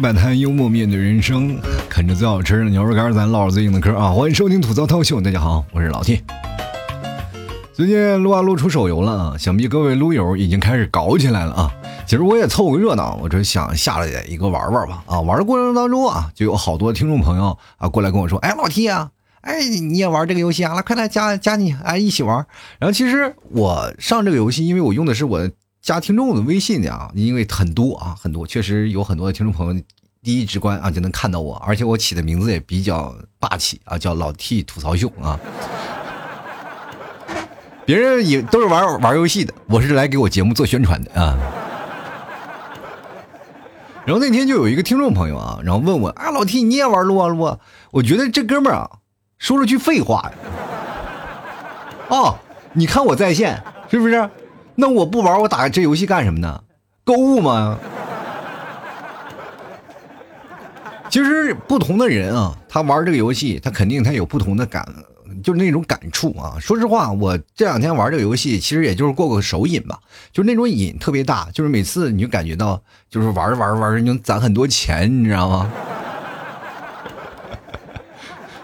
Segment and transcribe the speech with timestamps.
[0.00, 1.60] 摆摊，幽默面对人生，
[1.90, 4.10] 啃着最好吃的牛肉干，咱唠着最硬的嗑啊！
[4.10, 6.22] 欢迎收听吐槽涛秀，大家好，我是老 T。
[7.74, 11.70] 最近撸啊撸出手游了啊，想必各位撸友已经开始搞起来了啊！
[12.06, 15.20] 其实我也凑个热闹，我就想下来一个玩玩吧啊！
[15.20, 19.10] 玩的过程当中啊，就有好多听众朋友啊过来跟我说：“哎，老 T 啊，
[19.42, 20.74] 哎，你也玩这个游戏啊？
[20.74, 22.46] 来，快来加加你，哎，一起玩。”
[22.80, 25.50] 然后其实我上这个游戏，因为我用的是我的。
[25.82, 29.82] 加听众的微信的啊，因为很多啊，很多确实有很多的听众朋友，
[30.22, 35.40] 第一直观啊就能看到我，而且我起的名字也比较霸气啊，叫老 T 吐槽秀啊。
[37.86, 41.36] 别人也都是玩玩游戏的，我是来给我节目做宣传的啊。
[44.04, 47.58] 然后那天就有一个听众朋友啊，然后问我啊，老 T 你也玩撸啊撸啊？
[47.90, 48.90] 我觉得这哥们儿啊
[49.38, 50.32] 说了句废话呀。
[52.08, 52.38] 哦，
[52.74, 54.28] 你看我在线是不是？
[54.80, 56.62] 那我不玩，我打这游戏干什么呢？
[57.04, 57.78] 购物吗？
[61.10, 64.86] 其实不同的人啊，他玩这个游戏，他肯定他有不同的感，
[65.42, 66.56] 就是那种感触啊。
[66.58, 69.98] 说实话，我这两天玩这个游戏，其实也就是过过手瘾吧，
[70.32, 75.70] 就是那种瘾特别大，就是每次你就感觉到，就是玩着玩着玩着，你能攒很多钱，你知道吗？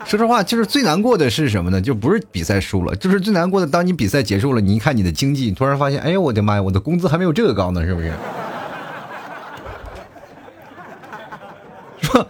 [0.07, 1.81] 说实话，就是最难过的是什么呢？
[1.81, 8.13] 就不是比赛输了，就是最难过的，当你比赛结束了，你一看你的经济，突然发现，哎呦我的妈呀，我的工资还没有这个高呢，是不是？
[12.01, 12.29] 说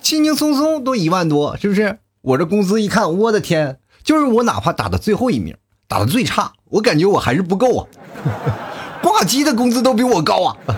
[0.00, 1.98] 轻轻松松都一万多，是不是？
[2.22, 5.54] 我这工资一看，我的天，就是我哪怕打的最后一名，
[5.86, 7.86] 打的最差，我感觉我还是不够啊，
[9.04, 10.56] 挂机的工资都比我高啊，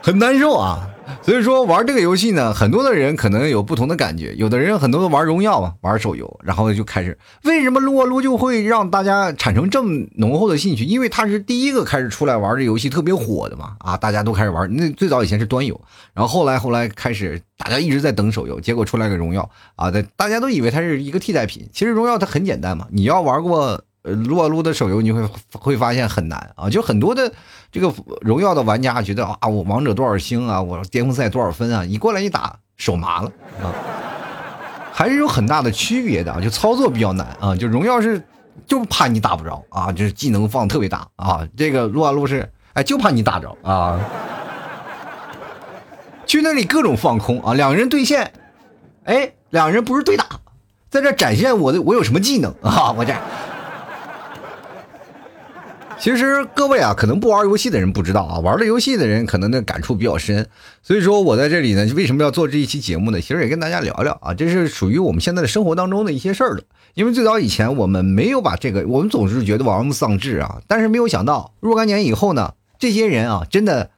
[0.00, 0.86] 很难受啊。
[1.22, 4.34] 所以说玩这个游戏呢，很多的人可能有不同的感觉。
[4.34, 10.84] 有的人很多都玩荣耀嘛，玩手游，然后就开始为什么撸啊撸就会让大家产生这么浓厚的兴趣？
[10.84, 14.74] 因为它是第一个开始出来玩这游戏特别火的嘛， 啊，大家都开始玩。
[14.74, 15.78] 那最早以前是端游，
[16.14, 21.68] 然后后来后来开始大家一直在等手游，结果出来个荣耀啊，大家都以为它是一个替代品。
[21.72, 23.82] 其实荣耀它很简单嘛，你要玩过。
[24.02, 25.22] 呃，撸啊撸的手游你会
[25.52, 27.30] 会发现很难啊，就很多的
[27.70, 33.30] 这个荣耀的玩家觉得啊，我王者多少星啊，我巅峰赛多少分啊，一过来一打手麻了
[33.62, 33.68] 啊，
[34.90, 38.22] 还是有很大的区别的啊，就操作比较难啊，就荣耀是
[38.66, 44.00] 就怕你打不着啊，就是技能放特别大啊，这个撸啊撸是哎就怕你打着啊，
[46.24, 48.32] 去那里各种放空啊，两个人对线，
[49.04, 50.24] 哎，两个人不是对打，
[50.88, 53.14] 在这展现我的我有什么技能啊，我这。
[56.00, 60.48] 其实各位啊，可能不玩游戏的人不知道啊，玩了游戏的人可能那感触比较深。
[60.82, 63.20] 所以说我在这里呢，为什么要做这一期节目呢？
[63.20, 66.62] 其实也跟大家聊聊啊，这是属于我们现在的生活当中的一些事儿了。
[66.94, 73.90] 因为最早以前我们没有把这个，我们总是觉得玩物丧志啊，但是没有想到若干年以后呢，这些人啊，真的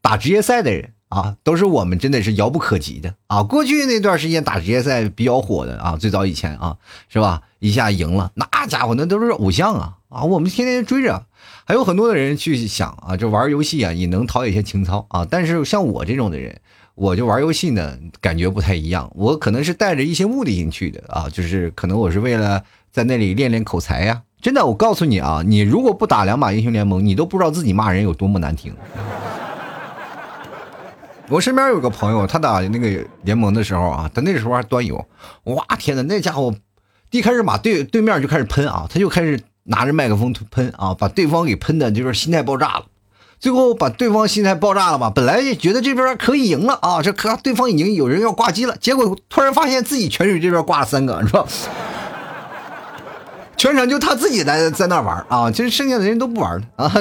[0.00, 3.42] 打职业赛的人啊，都是我们真的是遥不可及的啊。
[3.42, 6.78] 过去那段时间打职业赛比较火的啊，最早以前啊，
[7.08, 7.42] 是吧？
[7.58, 11.26] 一下赢了，那家伙那都是偶像啊啊，我们天天追着。
[11.66, 15.26] 还有很多的人去想啊，就玩游戏啊，也能陶冶一些情操啊。
[15.28, 16.58] 但是像我这种的人，
[16.94, 19.10] 我就玩游戏呢，感觉不太一样。
[19.14, 24.22] 我可能是带着一些目的性去的啊，就是可能我是为了在那里练练口才呀。
[24.40, 28.72] 真的，我告诉你啊，你如果不打两把英雄联盟，你都不知道自己骂人有多么难听。
[31.30, 35.02] 我身边有个朋友，他打那个联盟的时候啊，他那时候还端游，
[35.44, 36.54] 哇天呐，那家伙
[37.10, 39.40] 一开始把对对面就开始喷啊，他就开始。
[39.64, 42.86] 拿着麦克风喷啊，把对方给喷的，就是心态爆炸了。
[43.38, 45.12] 最后把对方心态爆炸了吧？
[45.14, 48.74] 本来觉得这边可以赢了啊，这可对方已经有人要挂机了。
[48.80, 51.46] 结果突然发现自己泉水这边挂了三个，是吧？
[53.56, 56.92] 全场就他自己在在那玩啊，其实剩下的人都不玩了啊。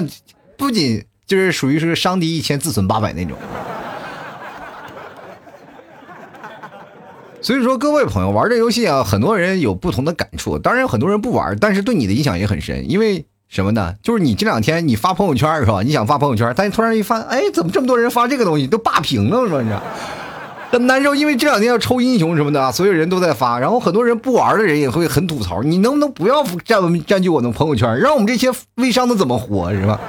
[0.57, 3.35] 不仅就是属于是伤敌一千自损八百那种。
[7.49, 10.59] 所以说，各位朋友玩这游戏啊，很多人有不同的感触。
[10.59, 12.87] 当然，很多人不玩，但是对你的影响也很深。
[12.91, 13.95] 因为什么呢？
[14.03, 15.81] 就是你这两天你发朋友圈是吧？
[15.81, 19.61] 你想发朋友圈，但你突然一翻，哎，怎么这么多人发这个东西，都霸屏了是吧？
[19.63, 19.71] 你
[20.71, 21.15] 很难受。
[21.15, 25.63] 因为这两天要抽英雄什么的，所有人都在发，然后很多人不玩的人也会很吐槽。
[25.63, 29.99] 你能不能不要占占据我的朋友圈，让我们这些微商的怎么活是吧？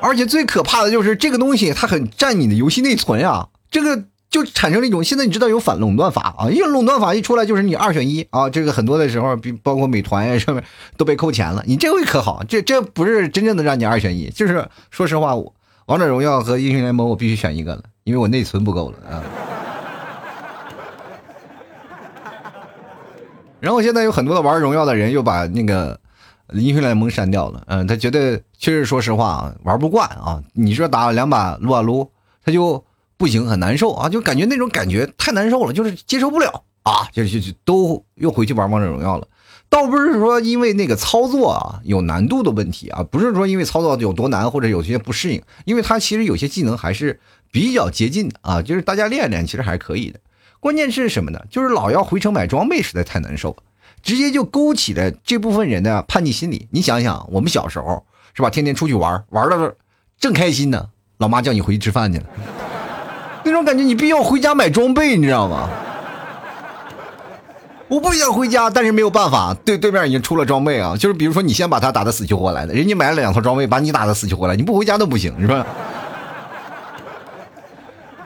[0.00, 4.02] 而且最可怕的就是这个东西，它很占你的游戏内存啊，这个。
[4.32, 10.64] 就产生了一种，现在你知道有反垄断法啊，因为垄断法一出来就是你二选一啊，这个很多的时候，比包括美团呀上面
[10.96, 11.62] 都被扣钱了。
[11.66, 15.36] 你这回可好，这这不是真正的让你二选一，就是说实话，
[15.86, 19.22] 王者荣耀和英雄联盟我必须选一个了，因为我内存不够了啊。
[23.60, 26.00] 然后现在有很多的玩荣耀的人又把那个。
[26.54, 27.62] 英雄联盟删掉了。
[27.66, 30.42] 嗯，他觉得确实，说实话啊，玩不惯啊。
[30.52, 32.10] 你说打两把撸啊撸，
[32.44, 32.84] 他就
[33.22, 39.28] 不行，很难受啊，就感觉那种感觉太难受了，就是接受不了啊，就就就都又回去玩王者荣耀了。
[39.68, 47.20] 倒不是说因为那个操作啊有难度的问题啊，不是说因为操作有多难或者有些不适应，因为它其实有些技能还是
[47.52, 50.18] 比较接近的啊，就是大家练练其实还是可以的。
[50.58, 51.40] 关键是什么呢？
[51.48, 53.56] 就是老要回城买装备实在太难受，
[54.02, 56.66] 直接就勾起了这部分人的叛逆心理。
[56.72, 58.04] 你想想，我们小时候
[58.34, 59.76] 是吧，天天出去玩，玩的
[60.18, 62.24] 正开心呢，老妈叫你回去吃饭去了，
[63.44, 65.68] 那种感觉你必须要回家买装备，你知道吗？
[67.88, 75.66] 我不想回家，但是没有办法，对对面已经出了装备啊，就是比如说你先把他打的死去活来的，人家买了两套装备，把你打的死去活来，你不回家都不行，是吧？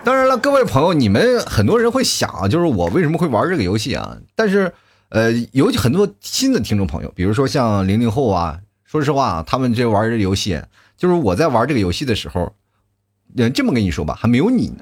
[0.04, 4.16] 当然了，各位朋友，你们很多人会想啊，就是我为什么会玩这个游戏啊？
[4.36, 4.72] 但是，
[5.08, 10.62] 呃，有很多新的听众朋友，比如说像零零后啊，说实话，他们这玩这游戏，
[10.96, 12.52] 就是我在玩这个游戏的时候，
[13.34, 14.76] 人，这么跟你说吧，还没有你呢。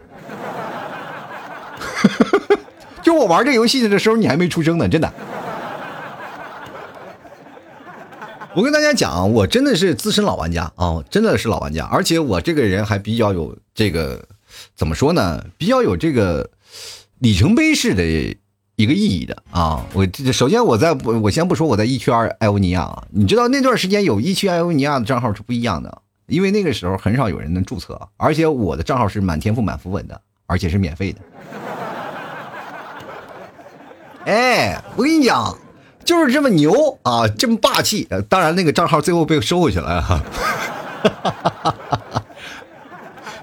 [3.03, 5.13] 就我玩这游戏的时候，你还没出生呢，真的。
[8.55, 14.25] 我跟大家讲啊，我真的是资深老玩家啊，真的是老玩家，而且我这个人还比较有这个
[14.77, 15.45] 怎么说呢？
[15.59, 16.49] 比较有这个
[17.19, 18.05] 里程碑式的
[18.77, 19.85] 一个意义的啊。
[19.93, 31.21] 我首先我在我先不说我在一区二艾欧尼亚啊，你知道那段时间有一区艾欧尼亚的账号是不一样的，因为那个时候很少有人能注册，而且我的账号是满天赋满符文的，而且是免费的。
[34.27, 35.59] 哎，我跟你讲，
[36.05, 38.09] 就是这么牛啊，这么霸气。
[38.29, 40.23] 当然，那个账号最后被收回去了哈。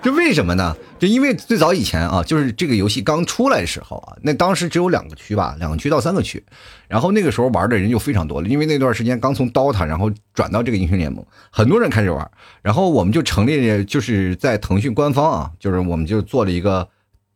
[0.01, 0.75] 这为什么呢？
[0.97, 6.43] 就因为最早以前啊，就是这个游戏刚出来的时候啊，那当时只有两个区吧，两个区到三个区，
[6.87, 12.29] 然后那个时候玩的人就非常多了，因为那段时间刚从 DOTA 然后转到这个英雄联盟，很多人开始玩，
[12.61, 16.87] 然后我们就成立了，就是在腾讯官方啊，就是我们就做了一个。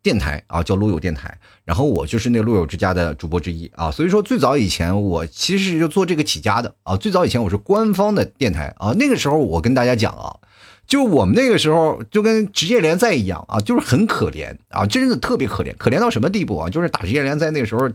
[0.04, 10.38] 电台啊，叫路友电台，然后我就是那路友之家的主播之一啊，所以说最早以前我其实就做这个起家的啊，最早以前我是官方的电台啊，那个时候我跟大家讲啊，
[10.88, 16.70] 就我们那个时候就跟职业联赛一样啊，就是很可怜啊，真的特别可怜，可怜到什么地步啊？
[16.70, 17.90] 就是打职业联赛那个时候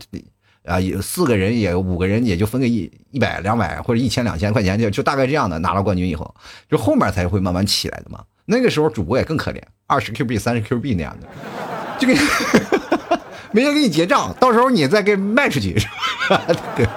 [0.65, 6.35] 啊，有四个人也五个人也就分个一一百两百或者一千两千块钱就就大概这样的，拿了冠军以后，
[6.69, 8.19] 就后面才会慢慢起来的嘛。
[8.45, 11.27] 那个时候主播也更可怜，二十 Q 币三十 Q 币那样的。
[11.97, 12.13] 这个
[13.53, 15.87] 没人给你结账，到时候你再给卖出去，是
[16.29, 16.41] 吧？
[16.75, 16.85] 对。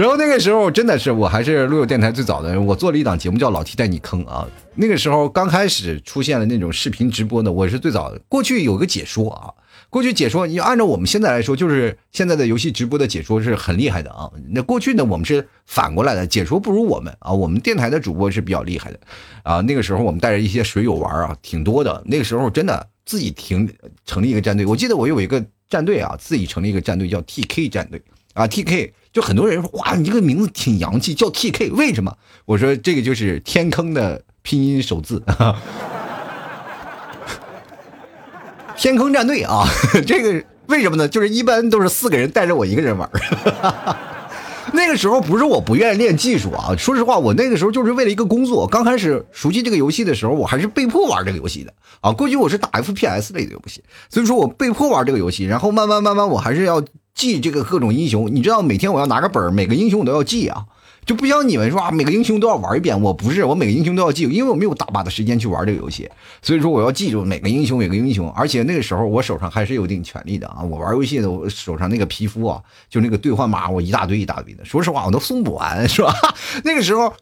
[0.00, 4.48] 然后那个时候真的是，我还是路友电台最早的，我做了一档节目叫《老 T 带你坑》啊。
[4.76, 8.18] 那个时候刚开始出现了那种视频直播的，我是最早的。
[8.26, 9.52] 过去有个解说啊，
[9.90, 14.30] 过去解说，你按照我们现在来说，就是现在的游戏直播的解说是很厉害的啊。
[14.48, 17.30] 那过去呢，我们是反过来的，解说不如我们啊。
[17.30, 18.98] 我们电台的主播是比较厉害的
[19.42, 19.60] 啊。
[19.60, 22.02] 那个时候我们带着一些水友玩啊，挺多的。
[22.06, 22.88] 那个时候真的。
[23.06, 23.68] 自己停
[24.06, 28.00] 成立一个战队，我记得我有一个战队啊，自己成立一个战队叫 T K 战队
[28.34, 32.16] 啊，T K 就很多人说哇，你这个名字挺洋气，叫 T K 为什么？
[32.44, 35.22] 我说这个就是天坑的拼音首字，
[38.76, 39.66] 天坑战队啊，
[40.06, 41.08] 这个为什么呢？
[41.08, 43.10] 就是一般都是四个人带着我一个人玩。
[44.72, 48.68] 那个时候不是我不愿意练技术啊，说实话，我那个时候就是为了一个工作。
[48.68, 52.12] 刚开始熟悉这个游戏的时候，我还是被迫玩这个游戏的啊。
[52.12, 55.44] 过去我是打 FPS 类的游戏，所以说我被迫玩这个游戏。
[55.44, 56.80] 然后慢慢慢慢，我还是要
[57.14, 58.28] 记这个各种英雄。
[58.34, 60.66] 你知道，每天我要拿个本儿，每个英雄我都要记啊。
[61.06, 63.00] 就不像你们说啊，每个英雄都要玩一遍。
[63.00, 66.08] 我不是，我每个英雄都要记，因为我没有大把的时间去玩这个游戏。
[66.42, 68.30] 所以说我要记住每个英雄，每个英雄。
[68.32, 70.62] 而且那个时候我手上还是有一定权利的啊。
[70.62, 74.64] 我玩游戏的，我手上那个皮肤啊，就那个兑换码，我一大堆一大堆的。
[74.64, 76.14] 说实话，我都送不完，是吧？
[76.64, 77.12] 那个时候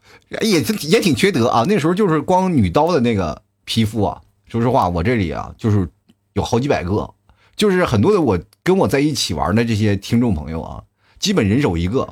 [0.41, 1.65] 也也挺缺德啊。
[1.67, 5.87] 那时候就是光女刀的那个皮肤啊，说实话，我这里啊就是
[6.33, 7.09] 有好几百个，
[7.59, 10.81] 就是很多的我跟我在一起玩的这些听众朋友啊，
[11.19, 12.07] 基本人手一个。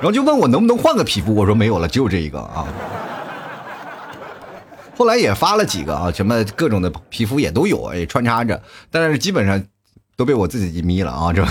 [0.00, 2.66] 然后就问我能不能换个皮肤，我说没有了，只有这一个啊。
[4.96, 8.60] 后来也发了几个啊，什么各种的皮肤也都有，也穿插着，
[8.90, 9.62] 但是基本上
[10.16, 11.46] 都被我自己眯了啊，这，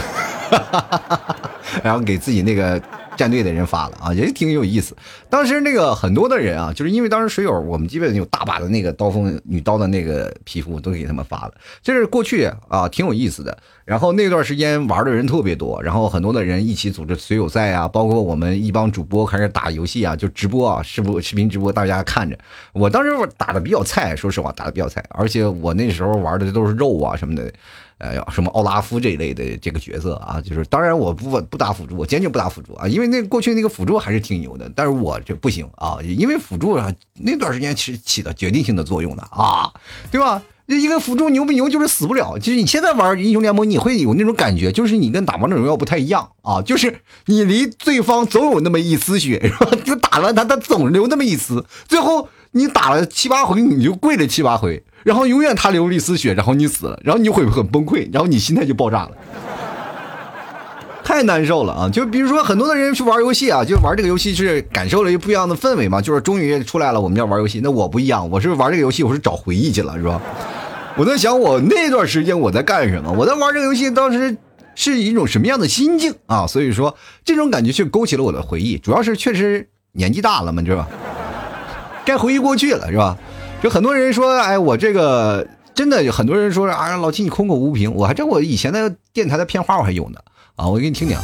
[1.82, 2.82] 然后给自己那个。
[3.20, 4.96] 战队的人发了啊，也挺有意思。
[5.30, 11.54] 当时那个很多的人啊，就是因为当时水友，我们基本有大把的那个刀锋女刀的那个皮肤都给他们发了。
[11.84, 13.58] 这是过去啊，挺有意思的。
[13.84, 22.38] 然后那段时间玩的人特别多，然后很多的人一起组织水友赛啊，包括我们一帮主播开始打游戏啊，就直播啊，视播视频直播，大家看着。
[22.72, 27.52] 我当时打的比较菜，说实话打的比较菜，而且我那时候玩的都是肉啊什么的。
[28.00, 39.72] 哎呀，什么奥拉夫这一类的这个角色啊，就是当然我不不打辅助，我坚决不打辅助啊，因为那过去那个辅助还是挺牛的，但是我这不行啊，因为辅助啊那段时间是起到决定性的作用的啊，
[40.10, 40.42] 对吧？
[40.68, 49.72] 一个辅助牛不牛就是死不了，就是你现在玩英雄联盟，你会有那种感觉，就是你跟打王者荣耀不太一样啊，就是你离对方总有那么一丝血，是吧？
[49.84, 59.12] 就打了他，他总留那么一丝，最后你打了七八回，你就跪了七八回，然后永远他流了一丝血，然后你死了，然后你会很崩溃，然后你心态就爆炸了，
[61.04, 61.90] 太难受了啊！
[61.90, 70.22] 就比如说很多的人去玩游戏啊，就玩这个游戏是感受了一不一样的氛围嘛，就是终于出来了，我们要玩游戏，那我不一样，我是玩这个游戏，我是找回忆去了，是吧？
[70.98, 73.12] 我在想，我那段时间我在干什么？
[73.12, 74.36] 我在玩这个游戏，当时
[74.76, 76.46] 是一种什么样的心境啊？
[76.46, 78.78] 所以说，这种感觉却勾起了我的回忆。
[78.78, 80.88] 主要是确实年纪大了嘛，是吧？
[82.06, 83.18] 该回忆过去了，是吧？
[83.62, 87.94] 就很多人说，哎，我这个真的有很多人说啊，老七你空口无凭。
[87.94, 90.20] 我还这我以前的电台的片花我还有呢
[90.56, 91.18] 啊，我给你听听。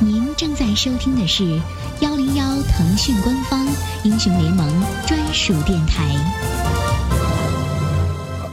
[0.00, 1.60] 您正在收听的是。
[2.00, 3.62] 幺零幺腾讯官方
[4.04, 4.66] 英雄联盟
[5.06, 6.02] 专属电台，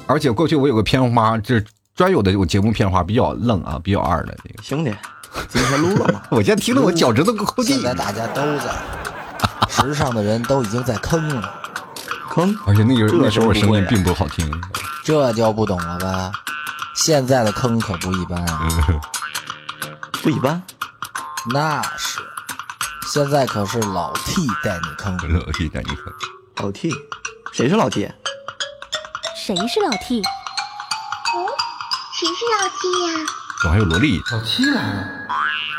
[0.06, 4.94] 而且过去我有个片花，就是专有的有节目片花，比较愣啊，比较二的这个兄弟，
[5.48, 6.24] 今天录了吗？
[6.30, 7.70] 我现在听得我脚趾头抠地。
[7.70, 8.66] 现在大家都在，
[9.70, 11.54] 时尚的人都已经在坑了，
[12.30, 12.56] 坑。
[12.66, 14.50] 而且那个那时候我声音并不好听，
[15.04, 16.32] 这就不懂了吧？
[16.96, 18.68] 现在的坑可不一般啊，
[20.24, 20.62] 不一般，
[21.54, 22.20] 那是。
[23.10, 26.14] 现在可是老 T 带你坑，老 T 带你坑，
[26.58, 26.92] 老 T，
[27.54, 28.12] 谁是老 T？
[29.36, 30.22] 谁是老 T？
[30.22, 31.48] 哦，
[32.14, 33.26] 谁是老 T 呀？
[33.62, 34.22] 怎么还有萝莉？
[34.32, 35.04] 老 T 来了！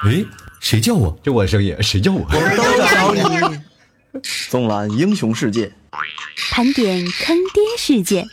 [0.05, 0.25] 哎，
[0.61, 1.19] 谁叫我？
[1.23, 2.27] 就我声音，谁叫我？
[2.31, 3.61] 我们都叫你。
[4.51, 5.71] 纵览英雄世界，
[6.51, 8.27] 盘点坑爹事件，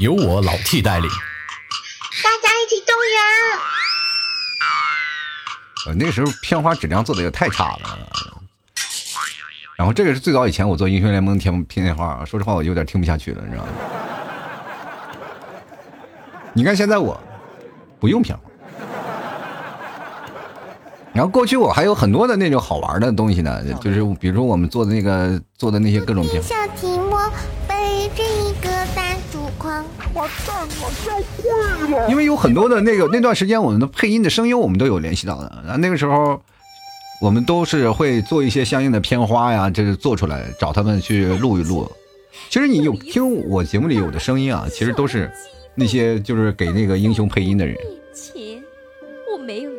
[0.00, 3.20] 由我老 T 带领，大家一起动员。
[5.86, 7.98] 呃，那个时候片花质量做的也太差了。
[9.76, 13.72] 然后这个是最早以前我做英雄联盟片片花，说实话我有点听不下去了，你知道吗？
[16.52, 17.18] 你看现在我
[18.00, 18.49] 不用片花。
[21.12, 26.40] 然后过去我还有很多的那种好玩的东西呢，就是比如说我们做的那个做的那些各种片。
[26.42, 27.18] 小提莫
[27.68, 32.08] 背着一个大竹筐，我蛋我教会了。
[32.08, 35.48] 因为有很多的那个那段时间，我们的配音的声优我们都有联系到的。
[35.48, 36.40] 啊，那个时候
[37.20, 41.90] 我们都是会做一些相应的片花呀，就是做出来找他们去录一录。
[42.48, 45.30] 其实你有听我节目里有的声音啊，其实都是
[45.74, 47.76] 那些就是给那个英雄配音的人。
[48.14, 48.62] 钱
[49.32, 49.70] 我没有。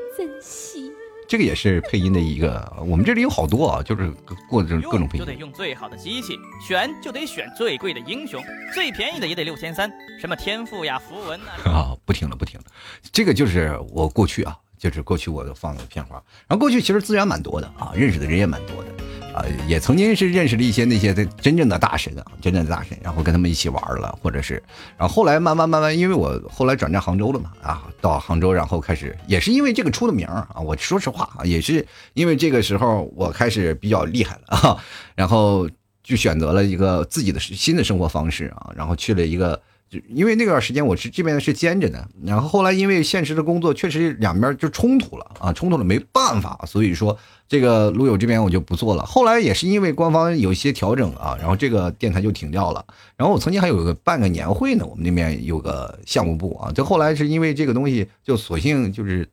[1.31, 4.11] 这个也是配音的一个，我们这里有好多啊，就是
[4.50, 5.19] 过着各种配音。
[5.19, 11.51] 就得用最好的机器，选就得选最贵的英雄，最便宜的也得六千三，什么天赋呀、符文呐。
[11.71, 12.65] 啊，不听了不听了，
[13.13, 16.15] 这个就是我过去啊，就是过去我放的片花，
[16.50, 18.89] 然后过去其实资源蛮多的啊，认识的人也蛮多的。
[19.33, 24.61] 啊，也曾经是认识了一些那些的真正的大神啊，真正的大神，然后跟他们一起玩了，或者是，
[24.97, 34.77] 然后后来慢慢慢慢，因为我后来转战杭州了嘛，啊，到杭州然后开始，也是因为这个出的名啊，我说实话啊，也是因为这个时候我开始比较厉害了啊，
[35.15, 35.69] 然后
[36.03, 39.61] 就选择了一个自己的新的生活方式啊，然后去了一个。
[40.07, 47.17] 因为那段时间我是这边是兼着的，然后后来因为现实的工作确实两边就冲突了啊，冲突了没办法，所以说
[47.48, 49.05] 这个路友这边我就不做了。
[49.05, 52.86] 后来也是因为官方有一些调整啊，然后这个电台就停掉了。
[53.17, 59.27] 然后我曾经还有个办个年会呢，我们那边有个项目部啊，就后来是因为这个东西就索性就是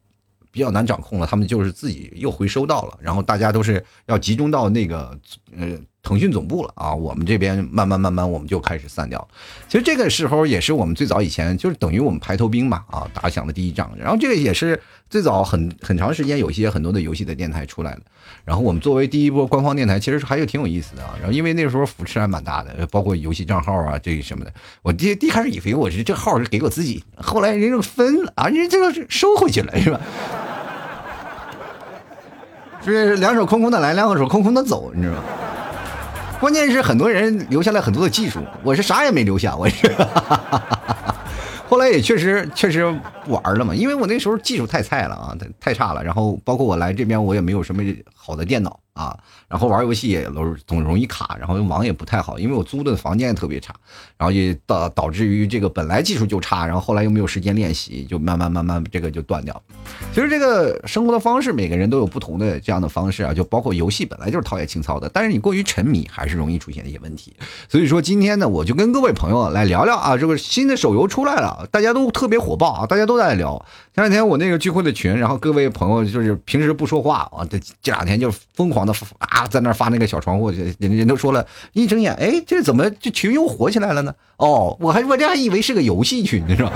[0.50, 5.17] 比较难掌控了，他们就是自己又回收到了，然后大家都是要集中到那个
[5.57, 5.79] 呃。
[6.09, 9.29] 腾讯总部了啊，我们这边慢慢慢慢我们就开始散掉。
[9.69, 13.93] 其实这个时候也是我们最早以前就是等于我们排头兵嘛啊，打响的第一仗。
[13.95, 18.00] 然后这个也是最早很很长时间有一些很多的游戏的电台出来的。
[18.47, 21.15] 然后我们作为第一波官方电台，其实还有挺有意思的啊。
[21.19, 24.53] 然后因为那时候扶持还蛮大的，包括游戏账号啊这什么的。
[24.81, 30.00] 我第一开始以为我是这号是给我自己，后来人家分了啊，人这个是收回去了是吧？
[32.83, 35.23] 是两手空空的来，两手空空的走，你知道吗？
[36.40, 39.92] 关键是很多人留下来很多的技术，我是啥也没留下，我是。
[41.68, 42.90] 后来也确实确实
[43.25, 46.02] 不玩了嘛，因为我那时候技术太菜了啊，太太差了。
[46.02, 47.83] 然后包括我来这边，我也没有什么
[48.29, 49.17] 好的电脑啊，
[49.49, 53.75] 然后玩游戏也总总容易卡，然后网也不太好，因为我租的房间也特别差，
[54.19, 59.63] 然后也导导致于这个本来技术就差，然后后来又没有时间练习，就慢慢慢慢这个就断掉。
[60.13, 67.35] 其实这个生活的方式，每个人都有不同的这样的方式啊，就包括游戏本来就是陶冶情操的，但是你过于沉迷还是容易出现一些问题。
[67.69, 73.65] 所以说今天呢，我就跟各位朋友来聊聊啊，这个新的手游出来了，大家都特别火爆啊，大家都在聊。
[73.95, 84.15] 前两天我那个聚会的群，然后各位朋友就是平时不说话啊，这这两天就疯狂的啊在那发那个小窗户，人人都说了一睁眼，哎，这怎么这群又火起来了呢？
[84.37, 86.73] 哦，我还我这还以为是个游戏群，你知道。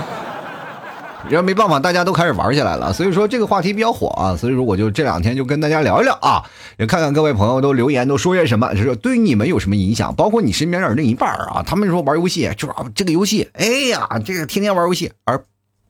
[1.29, 6.43] 然后没办法，大家都开始玩起来了，所以说这个话题比较火啊，所以说我就这两天就跟大家聊一聊啊，
[6.77, 15.41] 也看看各位朋友都留言都说些什么，就是对你们有什么影响，包括你身边的另一半啊，他们说玩游戏就是这个游戏，哎呀，这个天天玩游戏而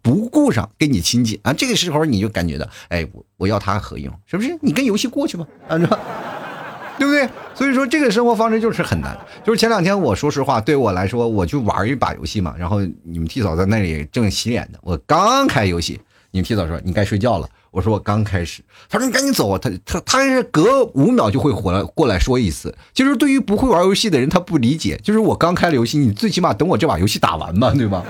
[0.04, 4.56] 不顾上跟你亲近啊，这个时候你就感觉到，哎，我我要他合影，是不是？
[4.62, 5.78] 你跟游戏过去吧，啊，
[7.00, 7.28] 对不对？
[7.56, 9.18] 所以说这个生活方式就是很难。
[9.44, 12.54] 就是前两天我说实话，对我来说，我去玩一把游戏嘛。
[12.58, 16.00] 然后你们替嫂在那里正洗脸呢，我刚开游戏，
[16.32, 17.48] 你们替嫂说你该睡觉了。
[17.72, 19.58] 我说我刚开始，他说你赶紧走啊。
[19.58, 22.76] 他他他是隔五秒就会回来过来说一次。
[22.94, 25.00] 就是对于不会玩游戏的人，他不理解。
[25.02, 28.04] 就是我刚开了游戏，你最起码等我这把游戏打完嘛，对吧？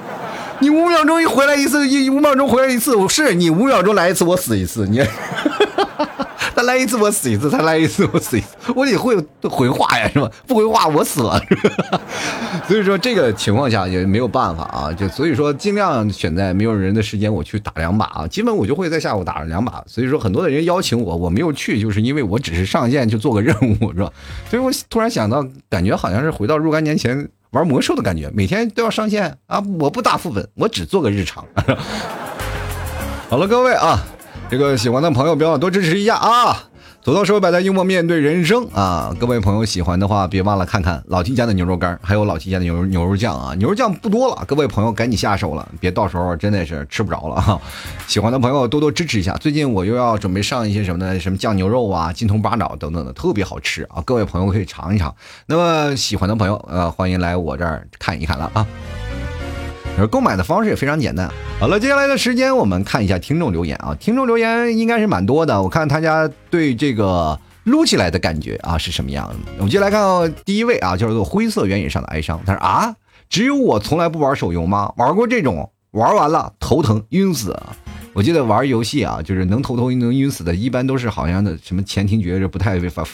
[0.59, 5.01] 你五秒钟一回来一次，一五秒钟回来一次，我是你五秒钟来一次，我死一次，你。
[6.55, 9.17] 他来一次我死一次，他来一次我死一次，我得会
[9.49, 10.29] 回话呀，是吧？
[10.45, 11.41] 不回话我死了。
[12.67, 19.83] 所以说这个情况下也没有办法啊，就所以说尽量选在没有人的时间我去打两把啊，基本我就会在下午打两把。
[19.87, 24.11] 所以说很多的人邀请我，我没有去，就是因为我只是上线去做个任务，是吧？
[24.49, 29.63] 所以我突然想到，感觉好像是回到若干年前玩魔兽的感觉，每天都要上线啊！
[29.79, 31.45] 我不打副本，我只做个日常。
[33.29, 33.99] 好了，各位啊。
[34.49, 36.63] 这个喜欢的朋友，别忘多支持一下啊！
[37.03, 39.13] 走到社会百态，幽默面对人生啊！
[39.19, 43.53] 各位朋友喜欢的话，别忘了看看老 T 家的牛肉干，还有老 T 家的牛牛肉酱啊！
[43.55, 47.59] 牛肉酱不多了，各位朋友赶紧下手了，别到时候真的是吃不着了哈！
[48.07, 49.33] 喜欢的朋友多多支持一下。
[49.33, 51.19] 最近我又要准备上一些什么呢？
[51.19, 54.01] 什么酱牛肉啊、金铜八爪等等的，特别好吃啊！
[54.05, 55.13] 各位朋友可以尝一尝。
[55.47, 58.65] 那么喜欢的朋友，呃，欢迎来我这儿看一看了啊！
[59.97, 61.29] 而购买的方式也非常简单。
[61.59, 65.61] 好了，接下来的时间我们看一下听众留言啊，听众留言应该是蛮多的。
[65.61, 69.35] 我看大家对这个撸起来的感觉啊是什么样的？
[69.57, 72.41] 我们接来看第一位啊，叫做灰色原野上的哀伤。
[72.45, 72.95] 他说啊，
[73.29, 74.91] 只有我从来不玩手游吗？
[74.97, 77.55] 玩过这种，玩完了头疼晕死。
[78.13, 83.03] 我记得玩游戏啊，就是能头疼能晕死的，一般都是好像的什么前庭觉是不太发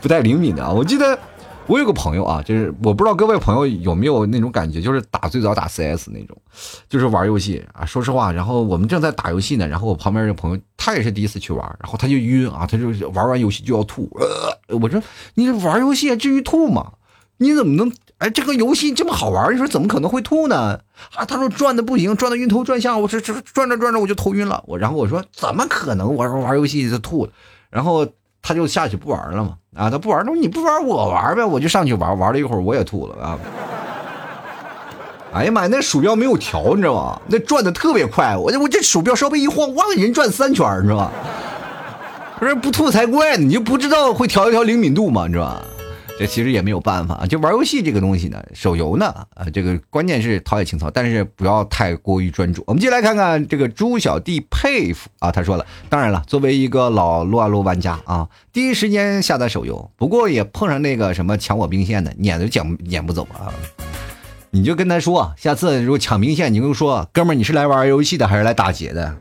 [0.00, 0.70] 不太灵敏的啊。
[0.70, 1.18] 我记得。
[1.66, 6.36] 我有个朋友啊，就是我不知道各位朋友有没有那种感觉，就是打最早打 CS 那种，
[6.88, 7.86] 就是玩游戏啊。
[7.86, 14.10] 说实话，然后我们正在打游戏呢，然后我旁边这个朋友他也是第一次去玩，然后他就晕啊，他就玩完游戏就要吐。
[14.18, 15.00] 呃，我说
[15.34, 16.92] 你玩游戏至于吐吗？
[17.38, 20.80] 你怎么能哎这个游戏这么好玩，你说怎么可能会吐呢？
[21.14, 24.62] 啊，他说转的不行，转的晕头转向，我这这转着转着我就头晕了。
[24.66, 27.28] 我然后我说怎么可能玩玩游戏就吐？
[27.70, 28.06] 然后。
[28.42, 33.38] 他就下去不玩了嘛，啊，他不玩，那你不玩我玩呗，我就上去玩，玩了一会儿我也吐了啊。
[35.32, 37.20] 哎呀妈呀，那鼠标没有调，你知道吗？
[37.28, 41.12] 那转的特别快，我我这鼠标稍微一晃，哇，人转三圈，你知道吧？
[42.38, 45.26] 不是不吐才怪呢，你就不知道会调一调灵敏度吗？
[45.28, 45.62] 你知道吧？
[46.18, 52.62] 这其实也没有办法，就玩游戏这个东西呢，手游呢，啊，这个关键是陶冶情操，但是不要太过于专注。
[52.66, 63.52] 我们接下来看看这个猪小弟佩服啊，他说了，当然了，作为一个老撸啊撸玩家啊，第一时间下载手游，不过也碰上那个什么抢我兵线的，撵都撵撵不走啊。
[64.50, 69.16] 你就跟他说，下次如果抢兵线，你就说，哥们儿，你是来玩游戏的还是来打劫的？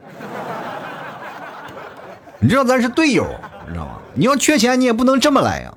[2.40, 3.26] 你知道咱是队友，
[3.66, 3.94] 你知道吗？
[4.14, 5.74] 你要缺钱，你也不能这么来呀。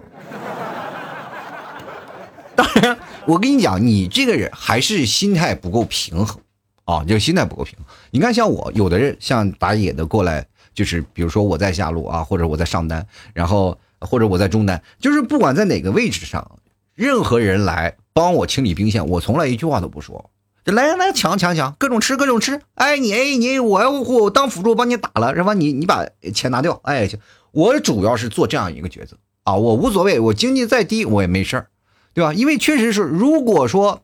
[2.57, 6.41] 当然，我跟你讲，你这个人还是心态不够平衡
[6.85, 7.87] 啊，就是心态不够平衡。
[8.11, 16.59] 你看，像我，有的人像打野的过来，就是比如说我在下路啊，或者我在上单，然后或者我在中单，就是不管在哪个位置上，
[16.95, 20.31] 任何人来帮我清理兵线，我从来一句话都不说，
[20.65, 22.61] 就来来来抢抢抢，各种吃各种吃。
[22.75, 26.81] 哎，你哎你我要我当辅助帮你打了，然后你你把钱拿掉。
[26.85, 27.19] 哎行，
[27.53, 31.67] 我主要是做这样一个角色啊，我无所谓，我经济再低我也没事儿。
[32.15, 32.33] 对吧？
[32.33, 34.03] 因为确实是，如果说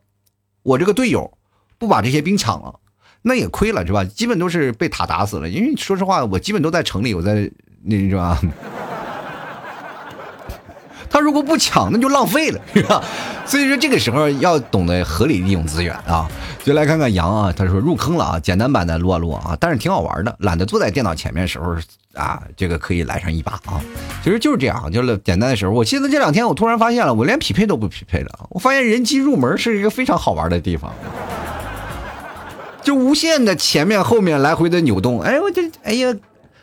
[0.61, 1.37] 我这个队友
[1.79, 2.79] 不把这些兵抢了，
[3.23, 4.03] 那也亏了，是吧？
[4.03, 5.49] 基本都是被塔打死了。
[5.49, 7.49] 因为说实话，我基本都在城里，我在
[7.83, 8.39] 那是吧？
[11.11, 13.03] 他如果不抢，那就浪费了， 是吧？
[13.45, 16.27] 所以说这个时候要懂得合理利用资源啊。
[16.63, 21.75] 就来看看杨啊，他说入坑了啊，简单版的撸啊撸啊，但是挺好玩的，懒得坐在电脑前面的时候
[22.13, 23.81] 啊，这个可以来上一把啊。
[24.23, 25.71] 其实就是这样，就是简单的时候。
[25.71, 28.29] 我记得这两天我突然发现了，我连匹配都不匹配了。
[28.49, 30.93] 我发现人机入门是一个非常好玩的地方，
[32.83, 35.19] 就无限的前面后面来回的扭动。
[35.21, 36.15] 哎，我这哎呀，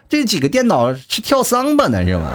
[0.09, 2.33] 这几个电脑是跳桑巴呢是吗？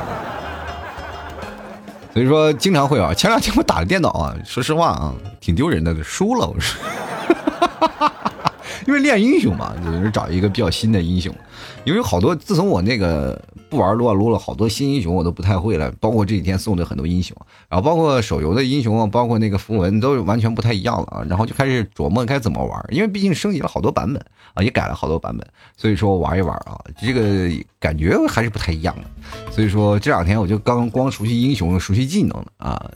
[2.13, 3.13] 所以说经常会啊。
[3.13, 6.79] 前两天我打的电脑啊，说实话啊，挺丢人的，输了我说。
[8.85, 11.33] 因为练英雄嘛，就是找一个比较新的英雄。
[11.85, 15.91] 因为好多自从我那个不玩撸啊撸了，好多新英雄我都不太会了。
[15.99, 17.35] 包括这几天送的很多英雄，
[17.69, 21.25] 然后包括手游的英雄，包括那个符文都完全不太一样了啊。
[21.27, 29.51] 然后就开始琢磨该怎么玩，因为毕竟升级了好多版本啊，也改了好多版本，所以说玩一玩啊，这个感觉还是不太一样的。
[29.51, 32.91] 所以说这两天我就刚光熟悉英雄、熟悉技能了啊。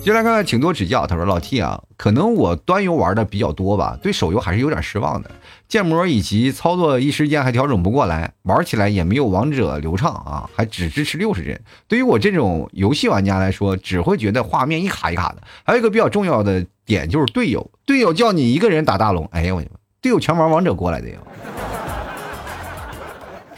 [0.00, 1.06] 接下来看看，请多指教。
[1.06, 5.30] 他说：“老 T 啊，可能我端游玩的比较多吧，对手游还是有点失望的。
[5.68, 11.60] 建模以及操作一时间还调整不过来，玩起来也没有王者流畅啊，还只支持六十帧。
[11.86, 15.42] 对于我这种游戏玩家来说，只会觉得画面一卡一卡的。
[15.62, 19.62] 还有一个比较重要的点就是队友，队友叫你一个人打大龙，哎呀我，
[20.00, 21.18] 队友全玩王者过来的呀。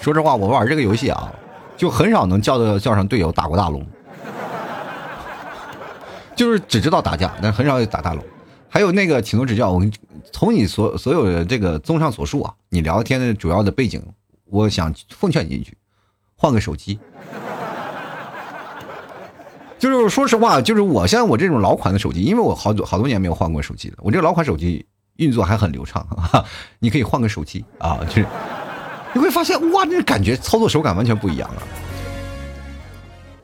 [0.01, 1.31] 说实话，我玩这个游戏啊，
[1.77, 3.87] 就很少能叫到叫上队友打过大龙。”
[6.41, 8.25] 就是只知道打架，但很少打大龙。
[8.67, 9.73] 还有那个，请多指教。
[9.73, 9.85] 我
[10.33, 14.03] 从你所所有的这个综上所述啊，你聊天的主要的背景，
[14.47, 15.77] 我想奉劝你一句，
[16.35, 16.99] 换个手机。
[19.79, 26.07] 就是说实话，就是我像我这种老款的手机，因为我好久好多年没有换过手机了，我这老款手机运作还很流畅。
[26.79, 28.27] 你可以换个手机啊，就是
[29.13, 31.61] 你会发现哇，那感觉操作手感完全不一样啊。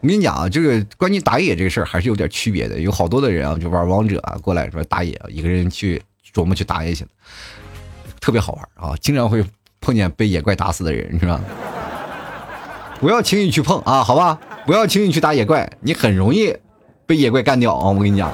[0.07, 2.79] 我跟你讲啊，这个关于打野这个事儿还是有点区别的。
[2.79, 6.01] 有好多的人啊，就玩王者啊，过来说打野，一个人去
[6.33, 7.11] 琢磨去打野去了，
[8.21, 9.45] 特别好玩啊，经常会
[9.81, 11.41] 碰见被野怪打死的人，是吧？
[13.01, 14.39] 不要轻易去碰啊，好吧？
[14.65, 16.57] 不要轻易去打野怪，你很容易
[17.05, 17.91] 被野怪干掉啊！
[17.91, 18.33] 我跟你讲。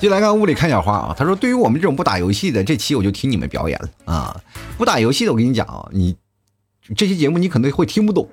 [0.00, 4.40] 进来看屋里看小花啊，他说：“对于我们这种不打游戏的，这期我就听你们表演了啊！
[4.76, 6.16] 不打游戏的，我跟你讲啊，你
[6.96, 8.28] 这期节目你可能会听不懂。”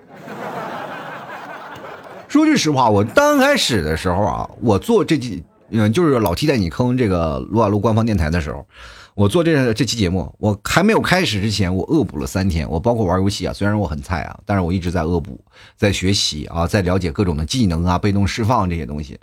[2.33, 8.65] 说句实话，我刚开始的时候啊，我做这期，嗯，就是老替代你坑这个撸啊撸官方电台的时候，
[9.13, 12.67] 我做这这期节目，我还没有开始之前，我恶补了三天。
[12.67, 15.39] 我包括玩游戏啊，虽然我很菜啊，但是我一直在恶补，
[15.77, 19.19] 在学习啊，在了解各种的技能啊、被动释放这些东西。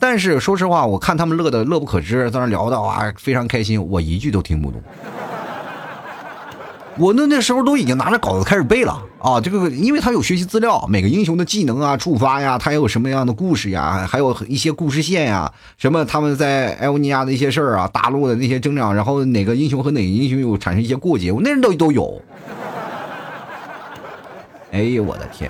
[0.00, 4.82] 但是说实话，我看他们乐的乐不可支，在那聊的啊，非常开心，我一句都听不懂。
[6.98, 9.40] 我那那时候都已经拿着稿子开始背了啊！
[9.40, 22.20] 这个，因为他有学习资料，每个英雄的技能啊、触发呀，他有什么样的故事呀，还有一些故事线呀，什么他们在艾欧尼亚的一些事儿啊，大陆的那些增长，然后哪个英雄和哪个英雄有产生一些过节，我那人都都有。
[24.72, 25.48] 哎呦我的天！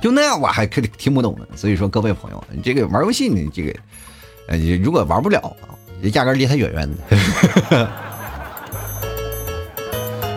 [0.00, 1.46] 就那样我还可听不懂呢。
[1.56, 3.74] 所以说各位朋友，你这个玩游戏你这个，
[4.48, 5.74] 呃，如果玩不了啊，
[6.12, 7.88] 压根离他远远的。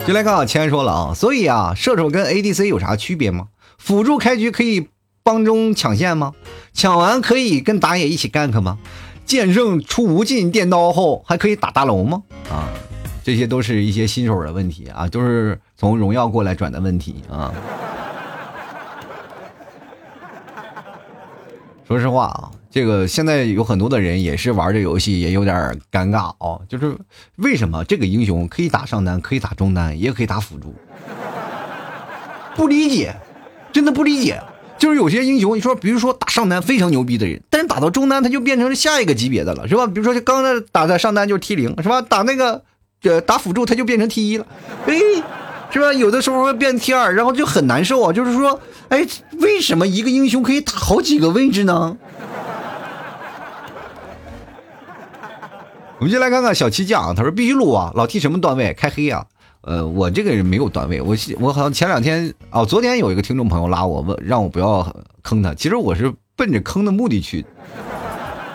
[0.07, 3.47] 就来看啊，钱说了啊，所以啊，射手跟 ADC 有啥区别吗？
[3.77, 4.87] 辅助开局可以
[5.21, 6.31] 帮中抢线吗？
[6.73, 8.77] 抢完可以跟打野一起 gank 吗？
[9.25, 12.23] 剑圣出无尽电刀后还可以打大龙吗？
[12.49, 12.69] 啊，
[13.21, 17.53] 这些都是一些新手的问题啊，都是从荣耀过来转的问题啊。
[21.85, 25.55] 说实话啊，这个现在有很多的人也是玩这游戏，也有点
[25.91, 26.59] 尴尬啊。
[26.69, 26.95] 就是
[27.37, 30.75] 为什么这个英雄可以打上单，可以打中单，也可以打辅助？
[32.55, 33.15] 不理解，
[33.73, 34.39] 真的不理解。
[34.77, 39.87] 就是有些英雄，你说，比如说打上单非常牛逼的人，但是打到中单他就变成了下一个级别的了，是吧？
[39.87, 41.99] 比如说刚才打在上单就是 T 零，是吧？
[42.03, 42.61] 打那个
[43.01, 44.45] 呃打辅助他就变成 T 一了，
[44.85, 44.93] 哎，
[45.71, 45.91] 是吧？
[45.93, 48.13] 有的时候会变 T 二，然后就很难受啊。
[48.13, 48.61] 就是说。
[48.89, 49.05] 哎，
[49.39, 51.97] 为什么一个英雄可以打好几个位置呢？
[55.99, 59.25] 我们先来看看小七酱啊，他说必须录啊，老 T 什么段位开黑啊？
[59.61, 67.43] 呃，我这个人没有段位，我我好像前两天哦，昨天有一个听众朋友拉我问，让我不要坑他，其实我是奔着坑的目的去，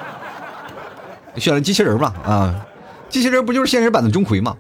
[1.37, 2.65] 选了机器人嘛啊，
[3.09, 4.57] 机器人不就是现实版的钟馗吗？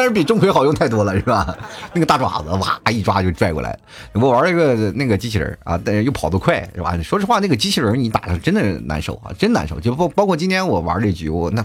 [0.00, 1.54] 但是比钟馗好用太多了，是吧？
[1.92, 3.78] 那个大爪子，哇，一抓就拽过来。
[4.14, 6.96] 我玩一个那个机器人啊，但是又跑得快，是吧？
[7.02, 9.78] 说实话，那个机器人你打的真的难受啊，真难受。
[9.78, 11.62] 就包包括今天我玩这局，我那